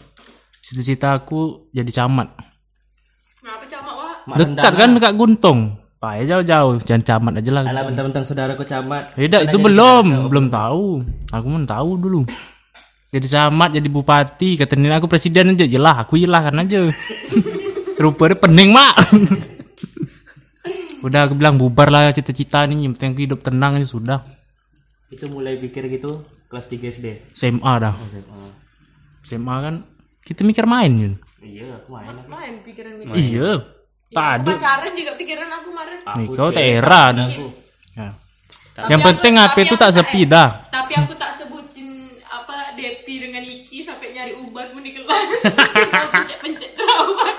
cita-cita 0.62 1.12
aku 1.14 1.68
jadi 1.70 1.92
camat 1.94 2.32
Kenapa 3.36 3.66
camak, 3.66 3.94
Wak? 3.94 4.16
Mak 4.24 4.36
Dekat 4.38 4.74
kan 4.76 4.90
dekat 4.94 5.14
Guntung. 5.18 5.60
Payah 5.98 6.26
jauh-jauh, 6.30 6.78
jangan 6.82 7.02
camat 7.02 7.34
aja 7.42 7.50
lah. 7.52 7.62
Alah 7.66 7.84
bentang-bentang 7.86 8.22
saudara 8.22 8.54
ku 8.54 8.62
camat. 8.62 9.14
Tidak, 9.14 9.34
Pernah 9.38 9.50
itu 9.50 9.58
belum, 9.58 10.06
belum 10.30 10.46
tahu. 10.50 10.86
Aku 11.30 11.46
pun 11.46 11.66
tahu 11.66 11.90
dulu. 11.98 12.22
Jadi 13.10 13.26
camat, 13.26 13.70
jadi 13.74 13.86
bupati, 13.86 14.62
kata 14.62 14.78
Nina 14.78 14.98
aku 14.98 15.10
presiden 15.10 15.54
aja. 15.54 15.66
Jelah, 15.66 16.06
aku 16.06 16.22
jelah 16.22 16.42
kan 16.42 16.58
aja. 16.58 16.86
Rupanya 18.02 18.38
pening, 18.38 18.70
Mak. 18.70 18.94
Udah 21.02 21.26
aku 21.26 21.34
bilang 21.34 21.58
bubar 21.58 21.90
lah 21.90 22.14
cita-cita 22.14 22.62
nih, 22.64 22.86
yang 22.86 22.94
penting 22.94 23.18
hidup 23.20 23.42
tenang 23.42 23.76
aja 23.76 23.88
sudah. 23.88 24.20
Itu 25.10 25.28
mulai 25.28 25.58
pikir 25.58 25.90
gitu 25.90 26.22
kelas 26.46 26.68
3 26.68 26.88
SD. 26.88 27.08
SMA 27.34 27.74
dah. 27.78 27.94
SMA. 28.06 28.42
SMA 29.24 29.56
kan 29.60 29.76
kita 30.22 30.42
mikir 30.42 30.66
main 30.66 30.94
Yun. 30.94 31.14
Iya, 31.42 31.74
aku 31.76 31.90
main 31.92 32.14
aku. 32.14 32.30
Main 32.30 32.54
pikiran 32.62 32.92
gitu. 32.96 33.12
Iya. 33.12 33.50
Tak 34.12 34.28
ada. 34.38 34.50
Pacaran 34.54 34.92
juga 34.94 35.12
pikiran 35.16 35.48
aku 35.50 35.68
kemarin. 35.72 35.98
Nih 35.98 36.26
Aku 36.28 36.34
kau 36.36 36.50
heran. 36.52 37.14
aku. 37.18 37.46
Ya. 37.92 38.10
Tapi 38.72 38.88
Yang 38.88 39.02
aku- 39.02 39.08
penting 39.10 39.34
HP 39.36 39.56
itu 39.64 39.76
tak 39.76 39.92
sepi 39.92 40.22
dah. 40.24 40.50
Tapi 40.68 40.94
aku 40.96 41.14
tak 41.16 41.32
sebutin 41.34 41.90
apa 42.24 42.72
Depi 42.74 43.16
dengan 43.20 43.42
Iki 43.42 43.78
sampai 43.82 44.12
nyari 44.12 44.34
uban 44.38 44.70
pun 44.70 44.84
di 44.84 44.92
kelas. 44.94 45.28
Pencet-pencet 46.14 46.72
terawat. 46.76 47.38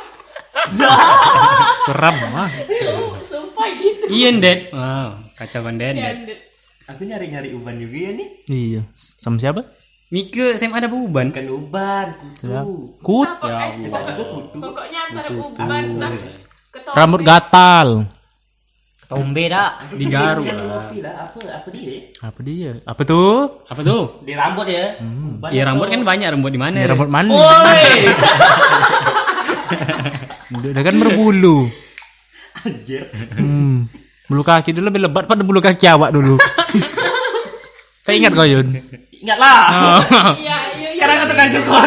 Seram 1.84 2.16
mah. 2.32 2.50
Ian 4.08 4.38
Dad. 4.38 4.58
Wow, 4.70 5.08
kacau 5.34 5.60
kan 5.62 5.74
Dad. 5.76 5.94
Aku 6.84 7.02
nyari-nyari 7.02 7.52
uban 7.52 7.76
juga 7.76 7.96
ya 7.96 8.10
nih. 8.12 8.28
Iya. 8.46 8.80
Sama 8.94 9.38
siapa? 9.38 9.62
Mika 10.08 10.52
SMA 10.54 10.76
ada 10.76 10.86
beban. 10.86 11.30
Bukan 11.30 11.48
uban, 11.48 12.06
kutu. 12.36 12.52
Kut. 13.00 13.28
Eh, 13.30 13.88
pokok- 13.88 14.52
Pokoknya 14.52 15.00
antara 15.08 15.28
uban 15.32 15.84
lah. 15.96 16.10
ketombe. 16.68 16.96
Rambut 16.96 17.20
gatal. 17.22 17.88
Tombe 19.02 19.44
dah. 19.46 19.76
Di 19.90 20.04
Garu 20.06 20.40
Dia 20.42 20.56
lah. 20.56 20.88
apa 21.22 21.36
apa 21.44 21.68
dia? 21.70 22.00
Apa 22.18 22.40
dia? 22.40 22.70
Apa 22.82 23.02
tuh? 23.04 23.60
Apa 23.64 23.80
tuh? 23.82 24.24
Di 24.24 24.32
rambut 24.32 24.64
ya. 24.64 24.96
Uban 24.98 25.48
Iya 25.48 25.62
rambut 25.64 25.86
kan 25.86 26.00
banyak 26.00 26.28
rambut 26.28 26.48
di 26.48 26.56
mana? 26.56 26.72
Ini 26.74 26.88
rambut 26.88 27.08
mana? 27.08 27.28
Woi. 27.28 27.84
Dia 30.72 30.82
kan 30.82 30.96
berbulu. 30.96 31.68
Anjir. 32.66 33.10
Hmm. 33.36 33.90
Bulu 34.30 34.42
kaki 34.46 34.72
dulu 34.72 34.88
lebih 34.88 35.02
lebat 35.04 35.24
pada 35.26 35.42
bulu 35.44 35.60
kaki 35.60 35.86
awak 35.90 36.14
dulu. 36.14 36.38
Tak 38.02 38.18
ingat 38.18 38.34
kau 38.34 38.42
Yun? 38.42 38.66
Ingatlah. 39.14 39.70
Iya, 40.34 40.58
iya, 40.74 40.90
iya. 40.90 40.90
Karena 40.98 41.22
aku 41.22 41.26
tukang 41.30 41.50
cukur. 41.54 41.86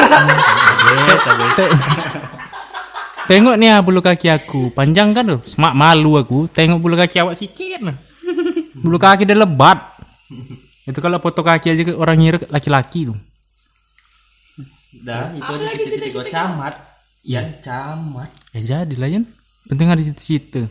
Tengok 3.25 3.55
nih 3.59 3.69
ah, 3.73 3.81
bulu 3.81 3.99
kaki 4.05 4.29
aku 4.29 4.61
Panjang 4.69 5.09
kan 5.09 5.25
tuh 5.25 5.41
Semak 5.49 5.73
malu 5.73 6.13
aku 6.13 6.45
Tengok 6.45 6.77
bulu 6.77 6.93
kaki 6.93 7.25
awak 7.25 7.33
sikit 7.33 7.81
nah. 7.81 7.97
Bulu 8.77 9.01
kaki 9.01 9.25
dia 9.25 9.33
lebat 9.33 9.81
Itu 10.85 11.01
kalau 11.01 11.17
foto 11.17 11.41
kaki 11.41 11.73
aja 11.73 11.81
orang 11.97 12.21
ngira 12.21 12.37
laki-laki 12.53 13.09
tuh 13.09 13.17
Dah, 15.05 15.33
itu 15.35 15.51
aja 15.51 15.67
cita-cita 15.75 16.23
camat. 16.31 16.73
Yan 17.27 17.59
camat. 17.59 18.31
Ya 18.55 18.61
jadi 18.63 18.95
lah 18.95 19.09
Yan 19.11 19.25
Penting 19.65 19.87
ada 19.89 20.01
cita-cita 20.01 20.63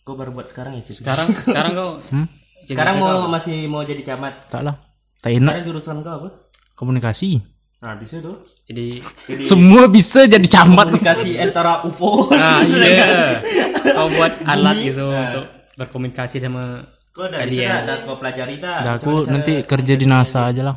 Kau 0.00 0.16
baru 0.16 0.32
buat 0.32 0.48
sekarang 0.48 0.78
ya 0.78 0.82
cita. 0.82 1.02
Sekarang 1.04 1.26
sekarang 1.48 1.72
kau 1.74 1.90
hmm? 2.10 2.26
Sekarang 2.66 2.94
mau 3.00 3.26
masih 3.26 3.66
mau 3.66 3.82
jadi 3.82 4.02
camat. 4.04 4.46
Tak 4.46 4.62
lah 4.62 4.76
Tak 5.18 5.30
enak 5.34 5.50
Sekarang 5.52 5.66
jurusan 5.66 5.96
kau 6.02 6.12
apa? 6.24 6.28
Komunikasi 6.74 7.40
Nah, 7.80 7.96
bisa 7.96 8.20
tuh. 8.20 8.36
jadi 8.68 9.00
Jadi 9.26 9.40
Semua 9.42 9.88
bisa 9.88 10.28
jadi 10.28 10.44
camat 10.44 10.92
komunikasi 10.92 11.40
antara 11.40 11.80
UFO. 11.82 12.28
ah 12.30 12.60
iya. 12.68 13.40
Kau 13.96 14.08
buat 14.12 14.32
alat 14.44 14.76
gitu 14.78 15.08
untuk 15.08 15.44
berkomunikasi 15.76 16.36
sama 16.38 16.84
Kau 17.10 17.26
udah 17.26 17.42
bisa 17.42 17.66
dah, 17.66 17.78
dah 17.88 17.96
kau 18.06 18.16
pelajari 18.20 18.56
dah. 18.62 18.78
Dah 18.86 18.94
aku 19.00 19.26
nanti 19.26 19.64
kerja 19.66 19.94
di 19.98 20.06
NASA 20.06 20.46
aja 20.52 20.62
lah 20.62 20.76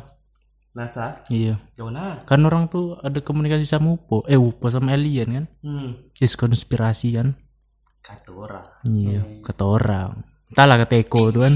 NASA. 0.74 1.22
Iya 1.30 1.62
Jauh 1.72 1.88
nah. 1.88 2.26
Kan 2.26 2.42
orang 2.42 2.66
tuh 2.66 2.98
ada 2.98 3.22
komunikasi 3.22 3.62
sama 3.62 3.94
UFO 3.94 4.26
Eh 4.26 4.34
UFO 4.34 4.66
sama 4.68 4.90
alien 4.90 5.28
kan 5.30 5.44
Hmm. 5.62 6.10
Yes 6.18 6.34
konspirasi 6.34 7.14
kan 7.14 7.38
Kata 8.02 8.34
orang. 8.34 8.66
Iya 8.84 9.22
kata 9.40 9.64
orang 9.64 10.10
Entahlah 10.50 10.76
kata 10.82 10.94
Eko 10.98 11.30
tuh 11.30 11.46
kan 11.46 11.54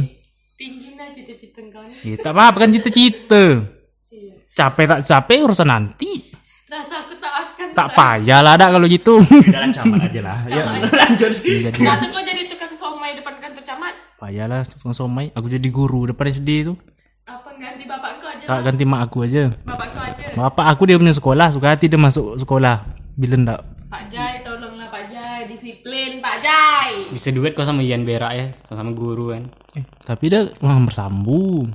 Tinggi 0.54 0.94
nah 0.94 1.06
cita-cita 1.10 1.62
kau 1.70 1.82
nih. 1.86 1.94
Ya, 2.02 2.16
tak 2.18 2.34
apa-apa 2.34 2.66
kan 2.66 2.70
cita-cita. 2.74 3.62
Iya. 4.10 4.34
Capek 4.54 4.86
tak 4.90 5.00
capek 5.06 5.38
urusan 5.46 5.70
nanti. 5.70 6.34
Rasa 6.66 7.06
aku 7.06 7.14
tak 7.14 7.30
akan. 7.30 7.66
Tak 7.78 7.88
payah 7.94 8.42
lah 8.42 8.58
dak 8.58 8.74
kalau 8.74 8.90
gitu. 8.90 9.22
Jalan 9.22 9.70
camat 9.70 10.10
aja 10.10 10.20
lah. 10.20 10.38
Ya, 10.50 10.66
lanjut. 10.66 11.30
jadi 11.38 11.70
Atau 11.70 12.10
kau 12.10 12.22
jadi 12.26 12.50
tukang 12.50 12.74
somai 12.74 13.14
depan 13.14 13.38
kantor 13.38 13.62
camat. 13.62 13.94
payah 14.18 14.50
lah 14.50 14.66
tukang 14.66 14.90
somai. 14.90 15.30
Aku 15.30 15.46
jadi 15.46 15.68
guru 15.70 16.10
depan 16.10 16.26
SD 16.26 16.48
itu. 16.66 16.74
Apa 17.22 17.54
ganti 17.54 17.86
bapak? 17.86 18.17
Tak 18.48 18.64
ganti 18.64 18.82
mak 18.82 19.00
aku 19.04 19.22
aja. 19.22 19.52
Bapak 19.62 19.92
kau 19.92 20.00
aja. 20.00 20.24
Bapak 20.32 20.66
aku 20.66 20.82
dia 20.88 20.96
punya 20.96 21.12
sekolah, 21.12 21.52
suka 21.52 21.68
hati 21.68 21.84
dia 21.84 22.00
masuk 22.00 22.40
sekolah. 22.40 22.80
Bila 23.12 23.36
ndak. 23.36 23.60
Pak 23.88 24.08
Jai, 24.08 24.40
tolonglah 24.40 24.88
Pak 24.88 25.04
Jai, 25.06 25.44
disiplin 25.44 26.16
Pak 26.18 26.36
Jai. 26.40 27.08
bisa 27.08 27.28
duet 27.28 27.52
kau 27.52 27.62
sama 27.62 27.80
Ian 27.80 28.04
Berak 28.04 28.32
ya, 28.32 28.46
sama 28.66 28.92
guru 28.92 29.32
kan. 29.32 29.44
Eh, 29.74 29.84
tapi 30.00 30.28
dia 30.28 30.48
melamar 30.58 30.92
sambu. 30.92 31.68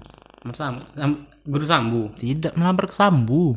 Sama, 0.50 0.82
sam- 0.94 1.30
guru 1.44 1.62
sambu. 1.63 2.01
Tidak 2.15 2.53
melamar 2.53 2.86
ke 2.86 2.94
sambu. 2.94 3.53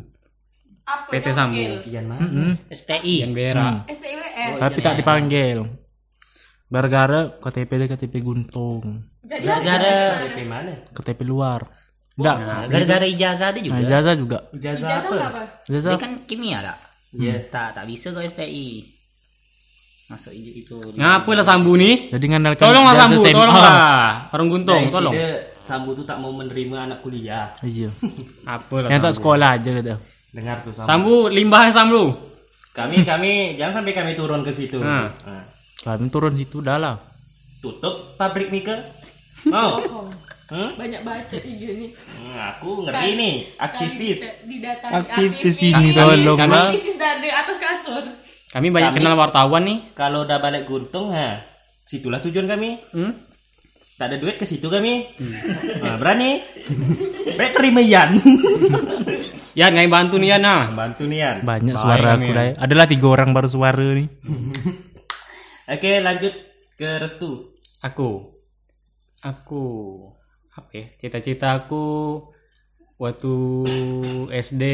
Apa 0.84 1.10
PT 1.10 1.34
Sambu. 1.34 1.56
wakil? 1.58 1.82
Iyan 1.84 2.04
mah. 2.06 2.18
Hmm. 2.20 2.54
STI. 2.70 3.24
Ian 3.24 3.32
Berak. 3.32 3.90
STIWS. 3.90 4.60
Tapi 4.60 4.78
tak 4.78 4.94
dipanggil. 4.94 5.66
Gara-gara 6.66 7.30
KTP 7.38 7.70
dia 7.76 7.88
KTP 7.88 8.14
Guntung. 8.20 9.02
Jadi 9.22 9.46
harus 9.46 9.66
Gara-gara-? 9.66 10.30
DP 10.30 10.38
mana? 10.44 10.72
KTP 10.90 11.20
luar. 11.22 11.66
Enggak. 12.16 12.36
Nah, 12.38 12.64
gara-gara 12.66 13.04
ijazah 13.04 13.48
dia 13.50 13.62
juga. 13.62 13.72
Nah, 13.72 13.82
ijazah 13.82 14.14
juga. 14.14 14.38
Ijazah 14.50 14.80
Ijazah 14.82 15.10
apa? 15.12 15.16
apa? 15.22 15.42
Ijazah 15.66 15.90
Dia 15.90 16.00
kan 16.00 16.12
kimia 16.24 16.58
tak? 16.60 16.76
Iya. 17.12 17.34
Tak, 17.48 17.68
tak 17.72 17.84
bisa 17.84 18.06
kau 18.10 18.20
STI. 18.20 18.68
Masuk 20.06 20.30
i- 20.30 20.56
itu. 20.56 20.78
Ngapa 20.94 21.30
lah 21.32 21.42
sambu 21.42 21.74
nih? 21.74 22.08
Jadi 22.08 22.24
ngandalkan 22.26 22.62
Tolonglah 22.62 22.94
sambu, 22.94 23.20
tolonglah. 23.20 23.76
Orang 24.30 24.48
guntung, 24.48 24.80
Nah, 24.80 24.92
tolong. 24.92 25.12
Dia 25.12 25.30
Sambu 25.60 25.92
tuh 25.92 26.06
tak 26.06 26.22
mau 26.22 26.30
menerima 26.30 26.86
anak 26.86 27.02
kuliah. 27.02 27.50
Iya. 27.58 27.90
Apa 28.46 28.80
lah 28.80 28.88
Yang 28.88 29.00
tak 29.00 29.10
sambu? 29.10 29.18
sekolah 29.18 29.50
aja 29.52 29.70
gitu. 29.74 29.94
Dengar 30.30 30.56
tuh 30.62 30.70
Sambu. 30.72 30.86
Sambu 30.86 31.14
limbah 31.26 31.64
sambu. 31.68 32.02
Kami 32.70 33.02
kami 33.02 33.32
jangan 33.58 33.82
sampai 33.82 33.92
kami 33.92 34.12
turun 34.14 34.40
ke 34.40 34.54
situ. 34.54 34.78
Hmm. 34.78 35.10
Nah, 35.26 35.42
Kami 35.82 36.06
turun 36.06 36.32
situ 36.32 36.62
dah 36.62 36.78
lah. 36.78 36.96
tutup 37.58 38.14
pabrik 38.14 38.48
Mika. 38.48 38.78
Mau? 39.44 39.82
Bohong. 39.82 40.08
Hmm? 40.46 40.78
Banyak 40.78 41.02
baca 41.02 41.36
video 41.36 41.74
nih. 41.74 41.90
Hmm, 41.90 42.38
aku 42.54 42.86
ngerti 42.86 43.08
nih, 43.12 43.34
aktivis. 43.58 44.18
Didatangi 44.46 44.94
Aktivis 44.94 45.56
aktivis. 45.58 45.74
ini 45.74 45.90
tolong. 45.90 46.38
Aktivis 46.38 46.96
dari 46.96 47.30
atas 47.30 47.56
kasur. 47.58 48.04
Kami 48.46 48.70
banyak 48.70 48.94
Kami- 48.94 48.98
kenal 49.02 49.14
wartawan 49.18 49.62
nih. 49.66 49.78
Kalau 49.92 50.22
udah 50.22 50.38
balik 50.38 50.64
Guntung, 50.64 51.10
ha, 51.10 51.42
situlah 51.82 52.22
tujuan 52.22 52.46
kami. 52.46 52.78
Hmm? 52.94 53.10
Tak 53.96 54.06
ada 54.06 54.16
duit 54.16 54.36
ke 54.36 54.44
situ 54.44 54.68
kami. 54.68 55.08
Nah, 55.80 55.96
berani? 55.96 56.38
Baik 57.32 57.52
terima 57.52 57.80
Yan. 57.80 58.20
Ya, 59.56 59.72
ngai 59.72 59.88
bantu 59.88 60.20
nih 60.20 60.30
ya 60.30 60.38
nah. 60.38 60.68
Bantu 60.68 61.08
nih 61.08 61.18
Yan. 61.18 61.36
Banyak 61.40 61.74
Baik, 61.74 61.80
suara 61.80 62.10
aku 62.14 62.28
ya. 62.28 62.34
dah. 62.36 62.46
Adalah 62.60 62.86
tiga 62.86 63.06
orang 63.08 63.32
baru 63.32 63.48
suara 63.48 63.82
nih. 63.96 64.04
Oke, 65.74 65.90
lanjut 65.98 66.34
ke 66.76 67.00
Restu. 67.00 67.56
Aku, 67.80 68.36
aku 69.18 69.64
apa 70.56 70.70
ya? 70.72 70.86
Cita-cita 70.96 71.52
aku 71.52 71.84
waktu 72.96 73.34
SD 74.32 74.64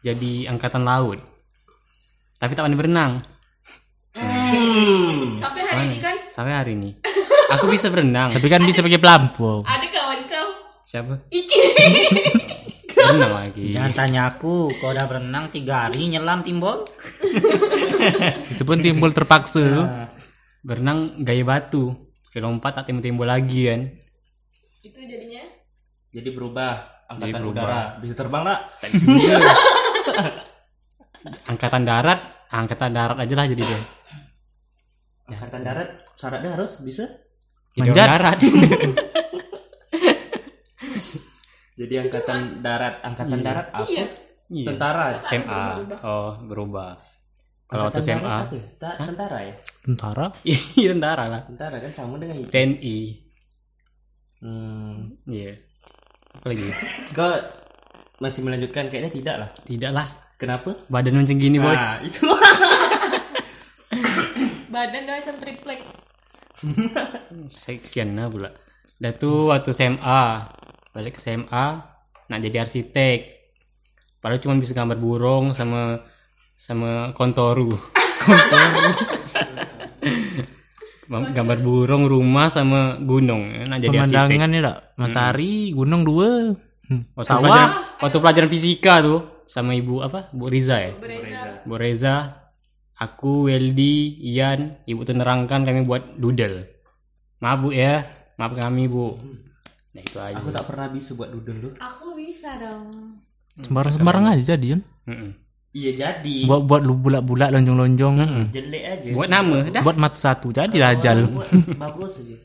jadi 0.00 0.32
angkatan 0.48 0.88
laut. 0.88 1.20
Tapi 2.36 2.52
tak 2.52 2.68
pandai 2.68 2.80
berenang 2.80 3.12
Sampai 5.36 5.62
hari 5.64 5.82
ini 5.92 5.96
kan 6.00 6.16
sampai 6.32 6.52
hari 6.52 6.72
ini. 6.76 6.90
Aku 7.56 7.68
bisa 7.70 7.92
berenang. 7.92 8.32
Tapi 8.32 8.46
kan 8.48 8.64
bisa 8.64 8.80
pakai 8.80 9.00
pelampung. 9.00 9.62
ada 9.64 9.86
kawan 9.88 10.20
kau 10.26 10.48
Siapa? 10.86 11.14
Iki. 11.30 11.60
Berenang 12.96 13.32
lagi. 13.38 13.70
Jangan 13.70 13.92
tanya 13.94 14.20
aku, 14.34 14.72
kau 14.82 14.90
udah 14.90 15.06
berenang 15.06 15.46
tiga 15.54 15.86
hari 15.86 16.10
nyelam 16.10 16.42
timbul? 16.42 16.82
Itu 18.52 18.66
pun 18.66 18.82
timbul 18.82 19.14
terpaksa 19.14 19.62
tuh. 19.62 19.86
Berenang 20.66 21.22
gaya 21.22 21.46
batu. 21.46 21.94
Sekali 22.26 22.42
lompat 22.42 22.82
tak 22.82 22.90
timbul-timbul 22.90 23.28
lagi 23.30 23.70
kan. 23.70 23.80
Itu 24.86 24.98
jadinya 25.00 25.42
Jadi 26.08 26.28
berubah 26.30 26.70
angkatan 27.06 27.28
Jadi 27.28 27.42
berubah. 27.42 27.62
udara. 27.62 27.82
Bisa 27.98 28.14
terbang 28.14 28.42
nak? 28.42 28.60
Angkatan 31.44 31.82
darat, 31.82 32.20
angkatan 32.48 32.90
darat 32.90 33.16
aja 33.18 33.34
lah 33.34 33.46
jadi 33.46 33.62
dia. 33.62 33.80
Angkatan 35.26 35.60
darat 35.60 35.88
syaratnya 36.14 36.50
harus 36.54 36.78
bisa. 36.80 37.02
Jadi 37.74 37.82
Manjat. 37.84 37.98
orang 37.98 38.12
darat. 38.14 38.38
Jadi 41.76 41.94
angkatan 42.00 42.40
darat, 42.64 42.94
angkatan 43.04 43.38
darat 43.44 43.68
apa? 43.68 43.84
iya. 43.84 44.06
Iya. 44.48 44.66
Tentara. 44.72 45.04
SMA. 45.20 45.64
Oh, 46.00 46.40
berubah. 46.40 46.96
Kalau 47.68 47.90
waktu 47.90 48.00
SMA. 48.00 48.24
ya? 48.48 48.62
Ta- 48.80 48.96
Tentara 48.96 49.38
ya? 49.44 49.54
Tentara. 49.84 50.26
Iya 50.72 50.94
tentara 50.94 51.24
lah. 51.28 51.42
Tentara 51.44 51.76
kan 51.76 51.92
sama 51.92 52.16
dengan 52.16 52.40
itu. 52.40 52.48
TNI. 52.48 52.96
Hmm. 54.40 55.08
Iya. 55.24 55.56
Apa 56.36 56.52
lagi? 56.52 56.68
Kau 57.16 57.32
masih 58.20 58.44
melanjutkan 58.44 58.88
kayaknya 58.88 59.12
tidak 59.12 59.36
lah. 59.40 59.50
Tidak 59.64 59.92
lah. 59.92 60.06
Kenapa? 60.36 60.76
Badan 60.92 61.24
macam 61.24 61.36
gini 61.40 61.56
boy. 61.56 61.72
Nah, 61.72 61.96
itu. 62.04 62.28
Badan 64.74 65.02
dia 65.08 65.16
macam 65.16 65.34
triplek. 65.40 65.80
Seksian 67.64 68.12
lah 68.12 68.28
pula. 68.28 68.52
Dah 69.00 69.12
tu 69.16 69.48
waktu 69.48 69.72
SMA. 69.72 70.24
Balik 70.92 71.16
ke 71.16 71.20
SMA. 71.24 71.66
Nak 72.28 72.40
jadi 72.44 72.64
arsitek. 72.64 73.20
Padahal 74.20 74.42
cuma 74.44 74.60
bisa 74.60 74.76
gambar 74.76 75.00
burung 75.00 75.56
sama 75.56 76.04
sama 76.56 77.12
kontoru. 77.16 77.72
kontoru. 77.72 77.96
Gambar 81.08 81.58
burung, 81.62 82.04
rumah 82.10 82.50
sama 82.50 82.98
gunung. 82.98 83.50
Nak 83.66 83.78
jadi. 83.82 83.94
Pemandangan 83.94 84.50
ya 84.50 84.60
tak? 84.62 84.76
Matahari, 84.98 85.70
gunung 85.72 86.02
dua. 86.02 86.54
Hmm. 86.86 87.02
Waktu 87.18 87.34
pelajaran, 87.42 87.70
waktu 87.98 88.18
pelajaran 88.22 88.50
fisika 88.50 88.94
tuh 89.02 89.20
sama 89.42 89.74
ibu 89.74 90.02
apa? 90.06 90.30
Bu 90.30 90.46
Riza 90.46 90.78
ya. 90.78 90.92
Bereza. 90.94 91.66
Bu 91.66 91.74
Reza, 91.74 92.14
aku, 92.94 93.50
Weldy, 93.50 94.22
Ian, 94.22 94.78
ibu 94.86 95.02
tuh 95.02 95.18
nerangkan 95.18 95.66
kami 95.66 95.82
buat 95.82 96.14
doodle. 96.14 96.66
Maaf 97.42 97.58
bu 97.66 97.74
ya, 97.74 98.06
maaf 98.38 98.54
kami 98.54 98.86
bu. 98.86 99.18
Nah 99.96 100.02
itu 100.04 100.18
aja. 100.20 100.36
Aku 100.38 100.52
tak 100.54 100.68
pernah 100.68 100.86
bisa 100.92 101.16
buat 101.16 101.32
dudul 101.32 101.56
tuh. 101.58 101.72
Aku 101.80 102.14
bisa 102.14 102.54
dong. 102.60 103.18
Sembarang-sembarang 103.56 104.24
aja 104.36 104.54
jadi 104.54 104.76
kan. 104.76 104.82
Mm-mm. 105.08 105.30
Iya 105.76 105.90
jadi. 105.92 106.36
Buat 106.42 106.60
buat 106.64 106.80
lu 106.80 106.96
bulat-bulat 106.96 107.52
lonjong-lonjong. 107.52 108.14
Mm-mm. 108.16 108.44
Jelek 108.48 108.84
aja. 108.88 109.08
Buat 109.12 109.28
nama 109.28 109.56
dah. 109.68 109.82
Buat 109.84 109.96
mata 109.98 110.16
satu 110.16 110.48
jadi 110.48 110.72
dajal. 110.72 111.28
Buat 111.28 111.52
bagus 111.84 112.12
aja. 112.18 112.36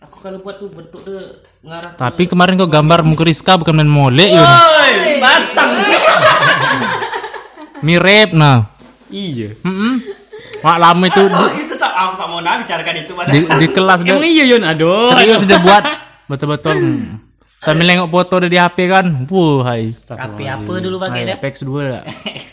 Aku 0.00 0.16
kalau 0.16 0.38
buat 0.38 0.56
tuh 0.56 0.70
bentuk 0.70 1.02
dia 1.02 1.18
ngarah 1.60 1.90
ke- 1.92 1.98
Tapi 1.98 2.22
kemarin 2.24 2.54
kau 2.56 2.70
gambar 2.70 3.02
muka 3.02 3.20
Rizka 3.20 3.58
bukan 3.58 3.74
main 3.74 3.90
molek 3.90 4.30
yun. 4.30 4.38
Oi, 4.40 4.92
batang. 5.18 5.70
Mirip 7.80 8.30
nah. 8.32 8.70
Iya. 9.10 9.58
Mm 9.60 9.94
Mak 10.60 10.76
lama 10.78 11.04
itu 11.04 11.22
di, 11.22 11.34
Oh, 11.40 11.50
itu 11.50 11.74
tak 11.74 11.88
aku 11.90 12.14
tak 12.14 12.28
mau 12.28 12.38
nak 12.38 12.54
bicarakan 12.60 12.94
itu 12.98 13.12
pada. 13.12 13.30
di, 13.30 13.40
di 13.40 13.66
kelas 13.66 14.00
dia 14.00 14.12
Emang 14.12 14.24
iya 14.24 14.44
Yon, 14.46 14.62
aduh. 14.62 15.08
serius 15.10 15.42
dia 15.42 15.58
buat 15.58 15.84
betul-betul. 16.26 16.76
Sambil 17.60 17.92
nengok 17.92 18.08
foto 18.08 18.40
dia 18.40 18.48
di 18.48 18.56
HP 18.56 18.78
kan. 18.88 19.06
Wuh, 19.28 19.60
hai. 19.68 19.92
Tapi 19.92 20.48
apa 20.48 20.72
dulu 20.80 20.96
pakai 20.96 21.28
dia? 21.28 21.36
Apex 21.36 21.60
2 21.60 21.92
tak? 21.92 22.04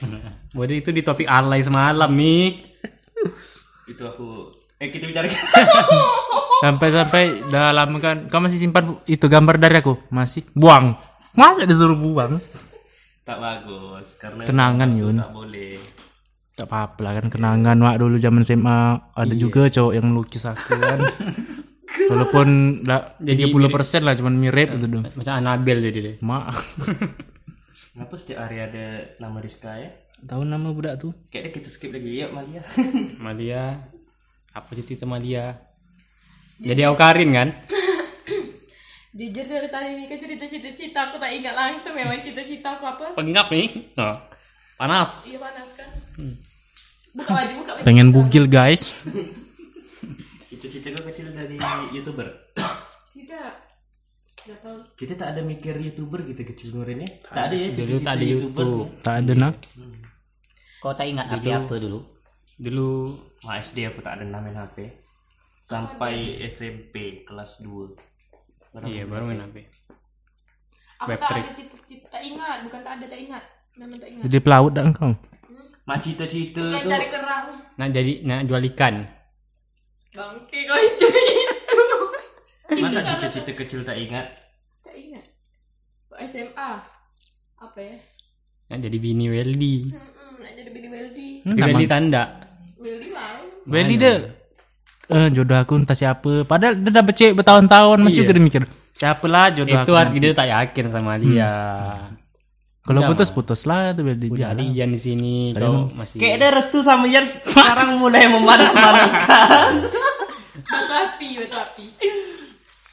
Waduh 0.60 0.76
itu 0.76 0.92
di 0.92 1.00
topik 1.00 1.32
alay 1.32 1.64
semalam 1.64 2.12
nih. 2.12 2.76
itu 3.88 4.04
aku 4.04 4.52
eh 4.84 4.92
kita 4.92 5.08
bicarakan. 5.08 5.40
Sampai-sampai 6.68 7.48
dah 7.48 7.72
lama 7.72 7.98
kan. 8.04 8.28
Kau 8.28 8.44
masih 8.44 8.60
simpan 8.60 9.00
itu 9.08 9.32
gambar 9.32 9.56
dari 9.56 9.80
aku? 9.80 9.96
Masih. 10.12 10.44
Buang. 10.52 11.00
Masa 11.32 11.64
disuruh 11.64 11.96
buang? 11.96 12.44
tak 13.28 13.44
bagus 13.44 14.16
karena 14.24 14.48
Kenangan, 14.48 14.90
Yun. 14.96 15.20
Tak 15.20 15.32
boleh. 15.36 15.76
Tak 16.56 16.68
apa-apa 16.72 17.00
lah 17.04 17.12
kan 17.20 17.28
kenangan 17.28 17.78
mak 17.78 18.00
dulu 18.00 18.16
zaman 18.18 18.42
SMA 18.42 18.80
ada 19.14 19.36
juga 19.36 19.68
cowok 19.68 19.94
yang 19.94 20.10
melukis 20.10 20.48
aku 20.48 20.74
kan. 20.80 21.00
Walaupun 21.88 22.48
dah 22.84 23.16
Jadi 23.18 23.48
30% 23.48 24.04
lah 24.04 24.14
cuman 24.20 24.36
mirip 24.36 24.76
itu 24.76 24.88
dong. 24.92 25.06
Macam 25.08 25.34
Anabel 25.34 25.78
jadi 25.80 26.00
deh. 26.04 26.16
Mak. 26.20 26.46
Kenapa 27.96 28.14
setiap 28.20 28.46
hari 28.46 28.62
ada 28.62 28.86
nama 29.18 29.42
Rizka 29.42 29.74
ya? 29.74 29.90
Tahu 30.22 30.46
nama 30.46 30.70
budak 30.70 31.02
tuh? 31.02 31.14
Kayaknya 31.34 31.52
kita 31.54 31.68
skip 31.72 31.90
lagi 31.96 32.22
ya 32.22 32.28
Malia. 32.30 32.62
Malia. 33.26 33.64
Apa 34.54 34.70
cerita 34.78 35.10
Malia? 35.10 35.58
Jadi 36.62 36.82
Aukarin 36.86 37.32
kan? 37.34 37.50
Jujur 39.18 39.46
dari 39.50 39.70
tadi 39.70 39.98
Mika 39.98 40.14
cerita 40.22 40.46
cita-cita 40.46 41.10
aku 41.10 41.18
tak 41.18 41.34
ingat 41.34 41.58
langsung 41.58 41.98
memang 41.98 42.22
cita-cita 42.22 42.78
aku 42.78 42.86
apa. 42.86 43.06
Pengap 43.18 43.50
nih. 43.50 43.90
Nah, 43.98 44.30
panas. 44.78 45.26
Iya 45.26 45.42
panas 45.42 45.70
kan. 45.74 45.90
Buka 47.18 47.32
baju, 47.34 47.54
buka 47.66 47.72
baju. 47.82 47.86
Pengen 47.86 48.14
bugil 48.14 48.46
guys. 48.46 48.86
Cita-cita 50.58 50.90
gue 50.90 51.06
kecil 51.06 51.30
dari 51.38 51.54
youtuber. 51.94 52.26
Tidak. 53.14 53.52
Tidak 54.42 54.58
tahu. 54.58 54.78
Kita 54.98 55.14
tak 55.14 55.38
ada 55.38 55.46
mikir 55.46 55.78
youtuber 55.78 56.26
gitu 56.26 56.42
kecil 56.42 56.74
umurnya. 56.74 57.06
Tak 57.30 57.54
ada 57.54 57.56
ya 57.62 57.70
Dulu 57.78 57.78
cita-cita 57.78 58.06
tak 58.10 58.14
ada 58.18 58.26
youtuber. 58.26 58.66
YouTube. 58.66 58.90
Tak 59.06 59.16
ada 59.22 59.32
nak. 59.38 59.54
Kau 60.82 60.94
tak 60.98 61.06
ingat 61.14 61.26
HP 61.30 61.46
apa 61.54 61.76
dulu? 61.78 62.00
Dulu 62.58 62.90
Wah 63.46 63.62
SD 63.62 63.86
aku 63.86 64.02
tak 64.02 64.18
ada 64.18 64.26
main 64.26 64.58
HP. 64.58 64.98
Sampai 65.62 66.42
SMP 66.50 67.22
kelas 67.22 67.62
2. 67.62 68.82
iya 68.90 69.06
baru 69.06 69.30
main 69.30 69.46
HP. 69.46 69.62
Aku 71.06 71.14
Web 71.14 71.22
tak 71.22 71.30
trick. 71.30 71.46
ada 71.46 71.54
cita-cita, 71.54 72.06
tak 72.10 72.22
ingat, 72.26 72.58
bukan 72.66 72.82
tak 72.82 72.94
ada 72.98 73.06
tak 73.06 73.20
ingat. 73.22 73.44
Memang 73.78 73.98
tak 74.02 74.10
ingat. 74.10 74.24
Jadi 74.26 74.38
pelaut 74.42 74.72
dah 74.74 74.84
engkau. 74.90 75.14
Mak 75.86 75.98
cita-cita 76.02 76.66
tuh 76.66 76.90
cari 76.90 77.08
kerang. 77.14 77.46
Nak 77.78 77.88
jadi 77.94 78.14
nak 78.26 78.50
jual 78.50 78.66
ikan. 78.74 79.17
Bangke 80.10 80.60
kau 80.64 80.78
itu 80.78 81.08
itu. 81.34 81.84
Masa 82.78 83.00
cita-cita 83.02 83.52
kecil 83.54 83.82
tak 83.82 83.96
ingat? 83.96 84.28
Tak 84.82 84.96
ingat. 84.96 85.26
SMA. 86.24 86.72
Apa 87.58 87.80
ya? 87.80 87.96
Nak 88.68 88.80
jadi 88.84 88.98
bini 88.98 89.30
Weldy. 89.30 89.76
Hmm, 89.90 90.36
nak 90.38 90.52
jadi 90.54 90.70
bini 90.70 90.88
Weldy. 90.88 91.28
Weldy 91.46 91.86
tanda. 91.86 92.24
Weldy 92.78 93.10
mau. 93.10 93.40
Beli 93.64 93.96
dia 93.96 94.14
eh, 95.08 95.28
jodoh 95.32 95.56
aku 95.56 95.76
entah 95.76 95.96
siapa. 95.96 96.44
Padahal 96.44 96.76
dia 96.76 96.92
dah 96.92 97.04
becek 97.04 97.32
bertahun-tahun 97.32 97.98
masih 98.00 98.12
Iya. 98.14 98.22
juga 98.22 98.32
dia 98.34 98.44
mikir. 98.44 98.62
Siapa 98.92 99.26
lah 99.26 99.52
jodoh 99.52 99.72
Itu 99.78 99.94
aku. 99.94 100.00
arti 100.00 100.18
dia 100.20 100.32
tak 100.34 100.48
yakin 100.48 100.86
sama 100.88 101.16
dia. 101.16 101.52
Kalau 102.88 103.04
putus 103.04 103.30
putus 103.36 103.68
lah 103.68 103.92
tuh 103.92 104.08
Beli. 104.08 104.32
Udah 104.32 104.56
Biar. 104.56 104.64
Lian 104.64 104.90
di 104.90 105.00
sini 105.00 105.52
kau 105.52 105.92
masih 105.92 106.24
Kayak 106.24 106.36
ada 106.40 106.48
restu 106.56 106.80
sama 106.80 107.04
Ian 107.04 107.28
sekarang 107.28 108.00
mulai 108.00 108.32
memanas-manaskan. 108.32 109.72
Batu 110.68 110.94
api, 110.94 111.28
batu 111.40 111.56
api. 111.56 111.86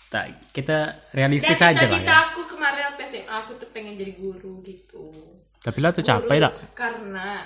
tak 0.06 0.46
kita 0.54 0.94
realistis 1.10 1.58
Dan 1.58 1.74
aja 1.74 1.86
lah 1.86 1.90
cita-cita 1.90 2.06
ya. 2.06 2.22
aku 2.30 2.40
kemarin 2.46 2.82
waktu 2.86 3.02
SMA 3.02 3.34
aku 3.34 3.52
tuh 3.58 3.68
pengen 3.74 3.98
jadi 3.98 4.14
guru 4.14 4.62
gitu. 4.62 5.10
Tapi 5.58 5.78
lah 5.82 5.90
tuh 5.90 6.06
capek 6.06 6.38
dah. 6.38 6.52
Karena 6.70 7.42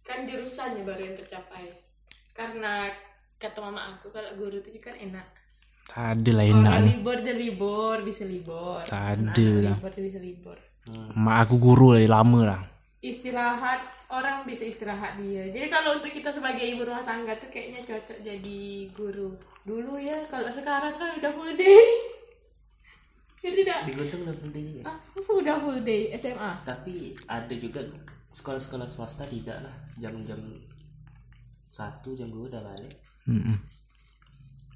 kan 0.00 0.24
jurusannya 0.24 0.88
baru 0.88 1.02
yang 1.04 1.16
tercapai. 1.20 1.68
Karena 2.32 2.88
kata 3.36 3.58
mama 3.60 3.92
aku 3.92 4.08
kalau 4.08 4.40
guru 4.40 4.56
itu 4.56 4.80
kan 4.80 4.96
enak. 4.96 5.26
Ada 5.88 6.30
lah 6.32 6.46
enak 6.48 6.72
Orang 6.72 6.84
nih. 6.84 6.94
libur 6.96 7.16
libur, 7.20 7.96
bisa 8.04 8.24
libur. 8.24 8.80
Ada 8.84 9.20
Anak-anak 9.20 9.64
lah. 9.68 9.76
Libur 9.76 9.92
bisa 9.92 10.20
libur. 10.20 10.58
Mak 11.14 11.38
aku 11.48 11.56
guru 11.60 11.96
lah 11.96 12.20
lama 12.20 12.40
lah. 12.44 12.60
Istirahat 12.98 13.80
orang 14.08 14.44
bisa 14.48 14.64
istirahat 14.64 15.20
dia. 15.20 15.48
Jadi 15.52 15.68
kalau 15.68 16.00
untuk 16.00 16.10
kita 16.10 16.32
sebagai 16.32 16.64
ibu 16.64 16.82
rumah 16.84 17.04
tangga 17.04 17.36
tuh 17.36 17.52
kayaknya 17.52 17.84
cocok 17.84 18.18
jadi 18.24 18.60
guru. 18.96 19.36
Dulu 19.62 20.00
ya, 20.00 20.24
kalau 20.32 20.48
sekarang 20.48 20.96
kan 20.96 21.16
udah 21.20 21.32
full 21.32 21.54
day. 21.56 21.78
Ya 23.38 23.54
tidak. 23.54 23.86
Di 23.86 23.94
Guntung 23.94 24.26
udah 24.26 24.34
full 24.34 24.50
day 24.50 24.64
juga. 24.66 24.82
Aku 25.14 25.32
udah 25.38 25.56
full 25.62 25.80
day 25.86 26.10
SMA. 26.18 26.58
Tapi 26.66 27.14
ada 27.30 27.54
juga 27.54 27.86
sekolah-sekolah 28.34 28.90
swasta 28.90 29.30
tidak 29.30 29.62
lah 29.62 29.74
jam-jam 29.94 30.42
satu 31.70 32.18
jam 32.18 32.26
dua 32.34 32.50
udah 32.50 32.58
balik. 32.66 32.98
Mm-mm. 33.30 33.56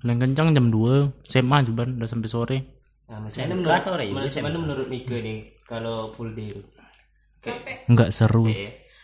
Paling 0.02 0.18
kencang 0.18 0.50
jam 0.50 0.66
2 0.66 1.30
SMA 1.30 1.62
juga 1.62 1.86
udah 1.86 2.10
sampai 2.10 2.30
sore. 2.30 2.58
Nah, 3.12 3.20
misalnya 3.20 3.52
menurut, 3.52 3.82
sore 3.84 4.04
jam 4.08 4.40
mana 4.40 4.56
menurut 4.56 4.86
Mika 4.88 5.12
nih 5.12 5.38
kalau 5.68 6.08
full 6.10 6.32
day 6.32 6.48
itu? 6.48 6.64
Kayak. 7.44 7.84
Enggak 7.84 8.08
seru. 8.08 8.48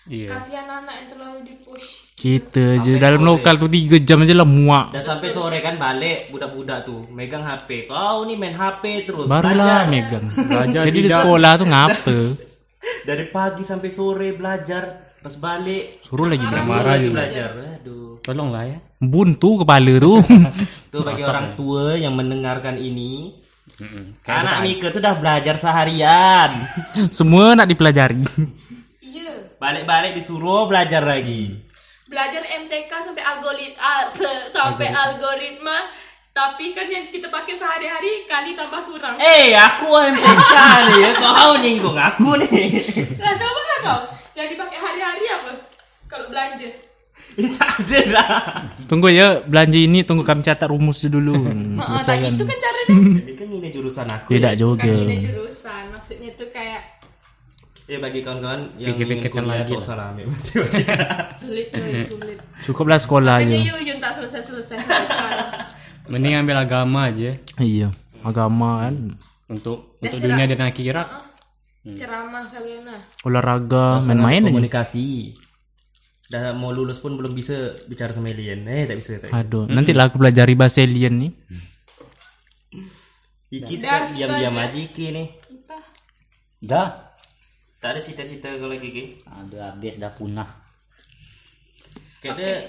Iya. 0.09 0.33
Kasihan 0.33 0.65
anak 0.65 0.95
yang 0.97 1.09
terlalu 1.13 1.39
dipush. 1.45 2.09
Kita 2.17 2.81
aja 2.81 2.89
Sampai 2.89 2.97
dalam 2.97 3.21
sore. 3.21 3.29
lokal 3.29 3.55
tuh 3.61 3.69
3 3.69 4.01
jam 4.01 4.19
aja 4.25 4.33
lah 4.33 4.49
muak. 4.49 4.87
dan 4.97 5.03
sampai 5.05 5.29
sore 5.29 5.61
kan 5.61 5.77
balik 5.77 6.33
budak-budak 6.33 6.89
tuh 6.89 7.05
megang 7.13 7.45
HP. 7.45 7.85
Kau 7.85 8.25
nih 8.25 8.37
main 8.41 8.57
HP 8.57 9.05
terus. 9.05 9.29
Barulah 9.29 9.85
belajar. 9.85 9.93
megang. 9.93 10.25
Belajar 10.25 10.83
Jadi 10.89 10.99
di 11.05 11.11
sekolah 11.13 11.53
tuh 11.61 11.69
ngapa? 11.69 12.17
Dari 13.09 13.25
pagi 13.29 13.63
sampai 13.63 13.91
sore 13.93 14.33
belajar. 14.33 14.85
Pas 15.19 15.35
balik 15.37 16.01
Suruh 16.01 16.25
lagi 16.25 16.41
suruh 16.41 16.65
marah 16.65 16.95
lagi 16.97 17.05
juga. 17.05 17.15
belajar. 17.21 17.51
Aduh. 17.77 18.23
Tolonglah 18.25 18.65
ya. 18.65 18.79
buntu 18.99 19.51
kepala 19.61 19.93
tuh. 19.99 20.19
Tuh 20.95 21.03
bagi 21.05 21.21
orang 21.21 21.53
tua 21.53 21.93
yang 21.95 22.17
mendengarkan 22.17 22.81
ini, 22.81 23.37
Mm-mm. 23.79 24.19
anak 24.27 24.67
Mika 24.67 24.91
tuh 24.91 24.99
udah 24.99 25.15
belajar 25.15 25.55
seharian. 25.55 26.51
Semua 27.19 27.55
nak 27.55 27.71
dipelajari. 27.71 28.27
Iya. 28.99 29.55
Balik-balik 29.63 30.19
disuruh 30.19 30.67
belajar 30.67 31.07
lagi. 31.07 31.63
Belajar 32.11 32.43
MTK 32.43 32.91
sampai 32.91 33.23
algoritma 33.23 34.11
sampai 34.57 34.89
algoritma 34.91 35.79
tapi 36.35 36.71
kan 36.71 36.87
yang 36.87 37.11
kita 37.11 37.27
pakai 37.27 37.55
sehari-hari 37.59 38.23
kali 38.27 38.55
tambah 38.55 38.87
kurang. 38.87 39.19
Eh, 39.19 39.59
aku 39.59 39.91
MTK 39.91 40.55
nih 40.87 40.99
ya. 41.03 41.11
Kau 41.19 41.55
nyinggung 41.59 41.99
aku 41.99 42.31
nih. 42.47 42.67
Lah 43.23 43.35
coba 43.35 43.61
lah 43.61 43.79
kau. 43.83 44.01
Yang 44.39 44.55
dipakai 44.55 44.79
hari-hari 44.79 45.25
apa? 45.35 45.53
Kalau 46.07 46.31
belanja. 46.31 46.71
Ih, 47.39 47.51
tak 47.55 47.71
ada 47.83 48.01
lah. 48.15 48.31
Tunggu 48.87 49.11
ya 49.11 49.43
belanja 49.43 49.79
ini 49.79 50.07
tunggu 50.07 50.23
kami 50.23 50.47
catat 50.47 50.71
rumus 50.71 51.03
dulu. 51.07 51.35
Hmm, 51.39 51.79
Heeh, 51.79 51.87
selesai 51.87 52.15
nah 52.15 52.23
kan. 52.23 52.33
itu 52.35 52.45
kan 52.47 52.59
caranya. 52.59 52.95
Ini 53.69 53.71
ini 53.71 53.77
jurusan 53.77 54.07
aku. 54.09 54.29
Tidak 54.31 54.53
ya. 54.53 54.59
juga. 54.59 54.89
Bukan 54.89 55.05
ini 55.05 55.17
jurusan, 55.23 55.83
maksudnya 55.93 56.31
tuh 56.33 56.49
kayak 56.49 56.83
Ya 57.85 57.97
bagi 57.99 58.21
kawan-kawan 58.21 58.77
yang 58.77 58.93
ingin 58.93 59.01
Pikir-pikirkan 59.17 59.43
kuliah 59.43 59.65
lagi 59.65 59.73
lah. 59.73 59.81
salami 59.83 60.23
matematika. 60.25 60.97
sulit 61.41 61.67
coy, 61.71 61.93
sulit. 61.99 62.39
Cukuplah 62.63 63.01
sekolah 63.01 63.41
aja. 63.41 63.57
yuk 63.57 63.81
Yun 63.81 63.97
tak 63.97 64.13
selesai-selesai. 64.15 64.77
Mending 66.07 66.37
ambil 66.37 66.57
agama 66.59 67.09
aja 67.09 67.37
Iya, 67.57 67.93
agama 68.21 68.85
kan, 68.85 69.17
untuk 69.47 69.97
Dan 69.97 70.05
untuk 70.05 70.19
cerah- 70.21 70.37
dunia 70.37 70.45
dan 70.47 70.61
akhirat. 70.63 71.07
Heeh. 71.09 71.97
Ceramah 71.97 72.45
kalian 72.49 72.85
lah. 72.85 73.01
olahraga, 73.25 74.05
main-main 74.05 74.41
aja. 74.43 74.49
komunikasi. 74.49 75.33
Dah 76.29 76.53
mau 76.53 76.69
lulus 76.69 77.01
pun 77.01 77.17
belum 77.17 77.33
bisa 77.33 77.57
bicara 77.89 78.13
sama 78.13 78.29
alien. 78.29 78.69
Eh, 78.69 78.85
tak 78.85 79.01
bisa 79.01 79.17
tak. 79.17 79.33
Aduh, 79.33 79.65
nanti 79.65 79.97
lah 79.97 80.13
aku 80.13 80.21
pelajari 80.21 80.53
bahasa 80.53 80.85
alien 80.85 81.17
nih. 81.19 81.33
Iki 83.49 83.75
Dah, 83.75 83.81
sekarang 83.81 84.11
diam-diam 84.13 84.55
aja. 84.55 84.65
aja 84.69 84.79
Iki 84.79 85.05
nih. 85.09 85.29
Dah. 86.61 86.89
Tak 87.79 87.91
ada 87.95 88.01
cita-cita 88.03 88.51
kalau 88.59 88.75
Kiki. 88.75 89.23
Ada 89.25 89.73
habis 89.73 89.97
dah 89.97 90.11
punah. 90.11 90.51
Kayaknya 92.19 92.67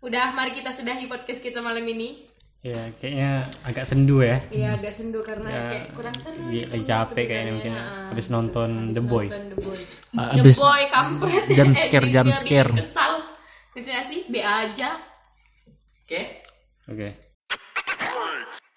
Udah, 0.00 0.32
mari 0.32 0.56
kita 0.56 0.72
sudahi 0.72 1.04
podcast 1.04 1.44
kita 1.44 1.60
malam 1.60 1.84
ini. 1.84 2.24
Ya, 2.60 2.88
kayaknya 2.96 3.48
agak 3.64 3.84
sendu 3.84 4.20
ya. 4.20 4.40
Iya 4.48 4.76
agak 4.80 4.92
sendu 4.92 5.20
karena 5.20 5.48
Ya, 5.48 5.62
kayak 5.68 5.86
kurang 5.92 6.16
seru. 6.16 6.44
Iya, 6.48 6.64
gitu 6.72 6.84
capek 6.88 7.24
kayaknya 7.28 7.52
mungkin 7.56 7.72
ya. 7.72 7.84
Habis 8.12 8.26
nonton 8.28 8.70
Habis 8.72 8.96
The 8.96 9.02
Boy. 9.04 9.26
nonton 9.28 9.44
The 9.48 9.58
Boy. 9.60 9.78
Ah, 10.16 10.32
The 10.36 10.52
Boy 10.56 10.82
kampret. 10.88 11.44
jump 11.52 11.72
Eh, 11.72 11.80
scare, 11.84 12.06
bikin 12.08 12.32
scare. 12.32 12.72
Kesal. 12.80 13.12
Gitu 13.76 13.88
ya 13.88 14.02
sih, 14.04 14.20
B 14.28 14.34
aja. 14.40 14.90
Oke. 16.04 16.22
Oke. 16.88 17.08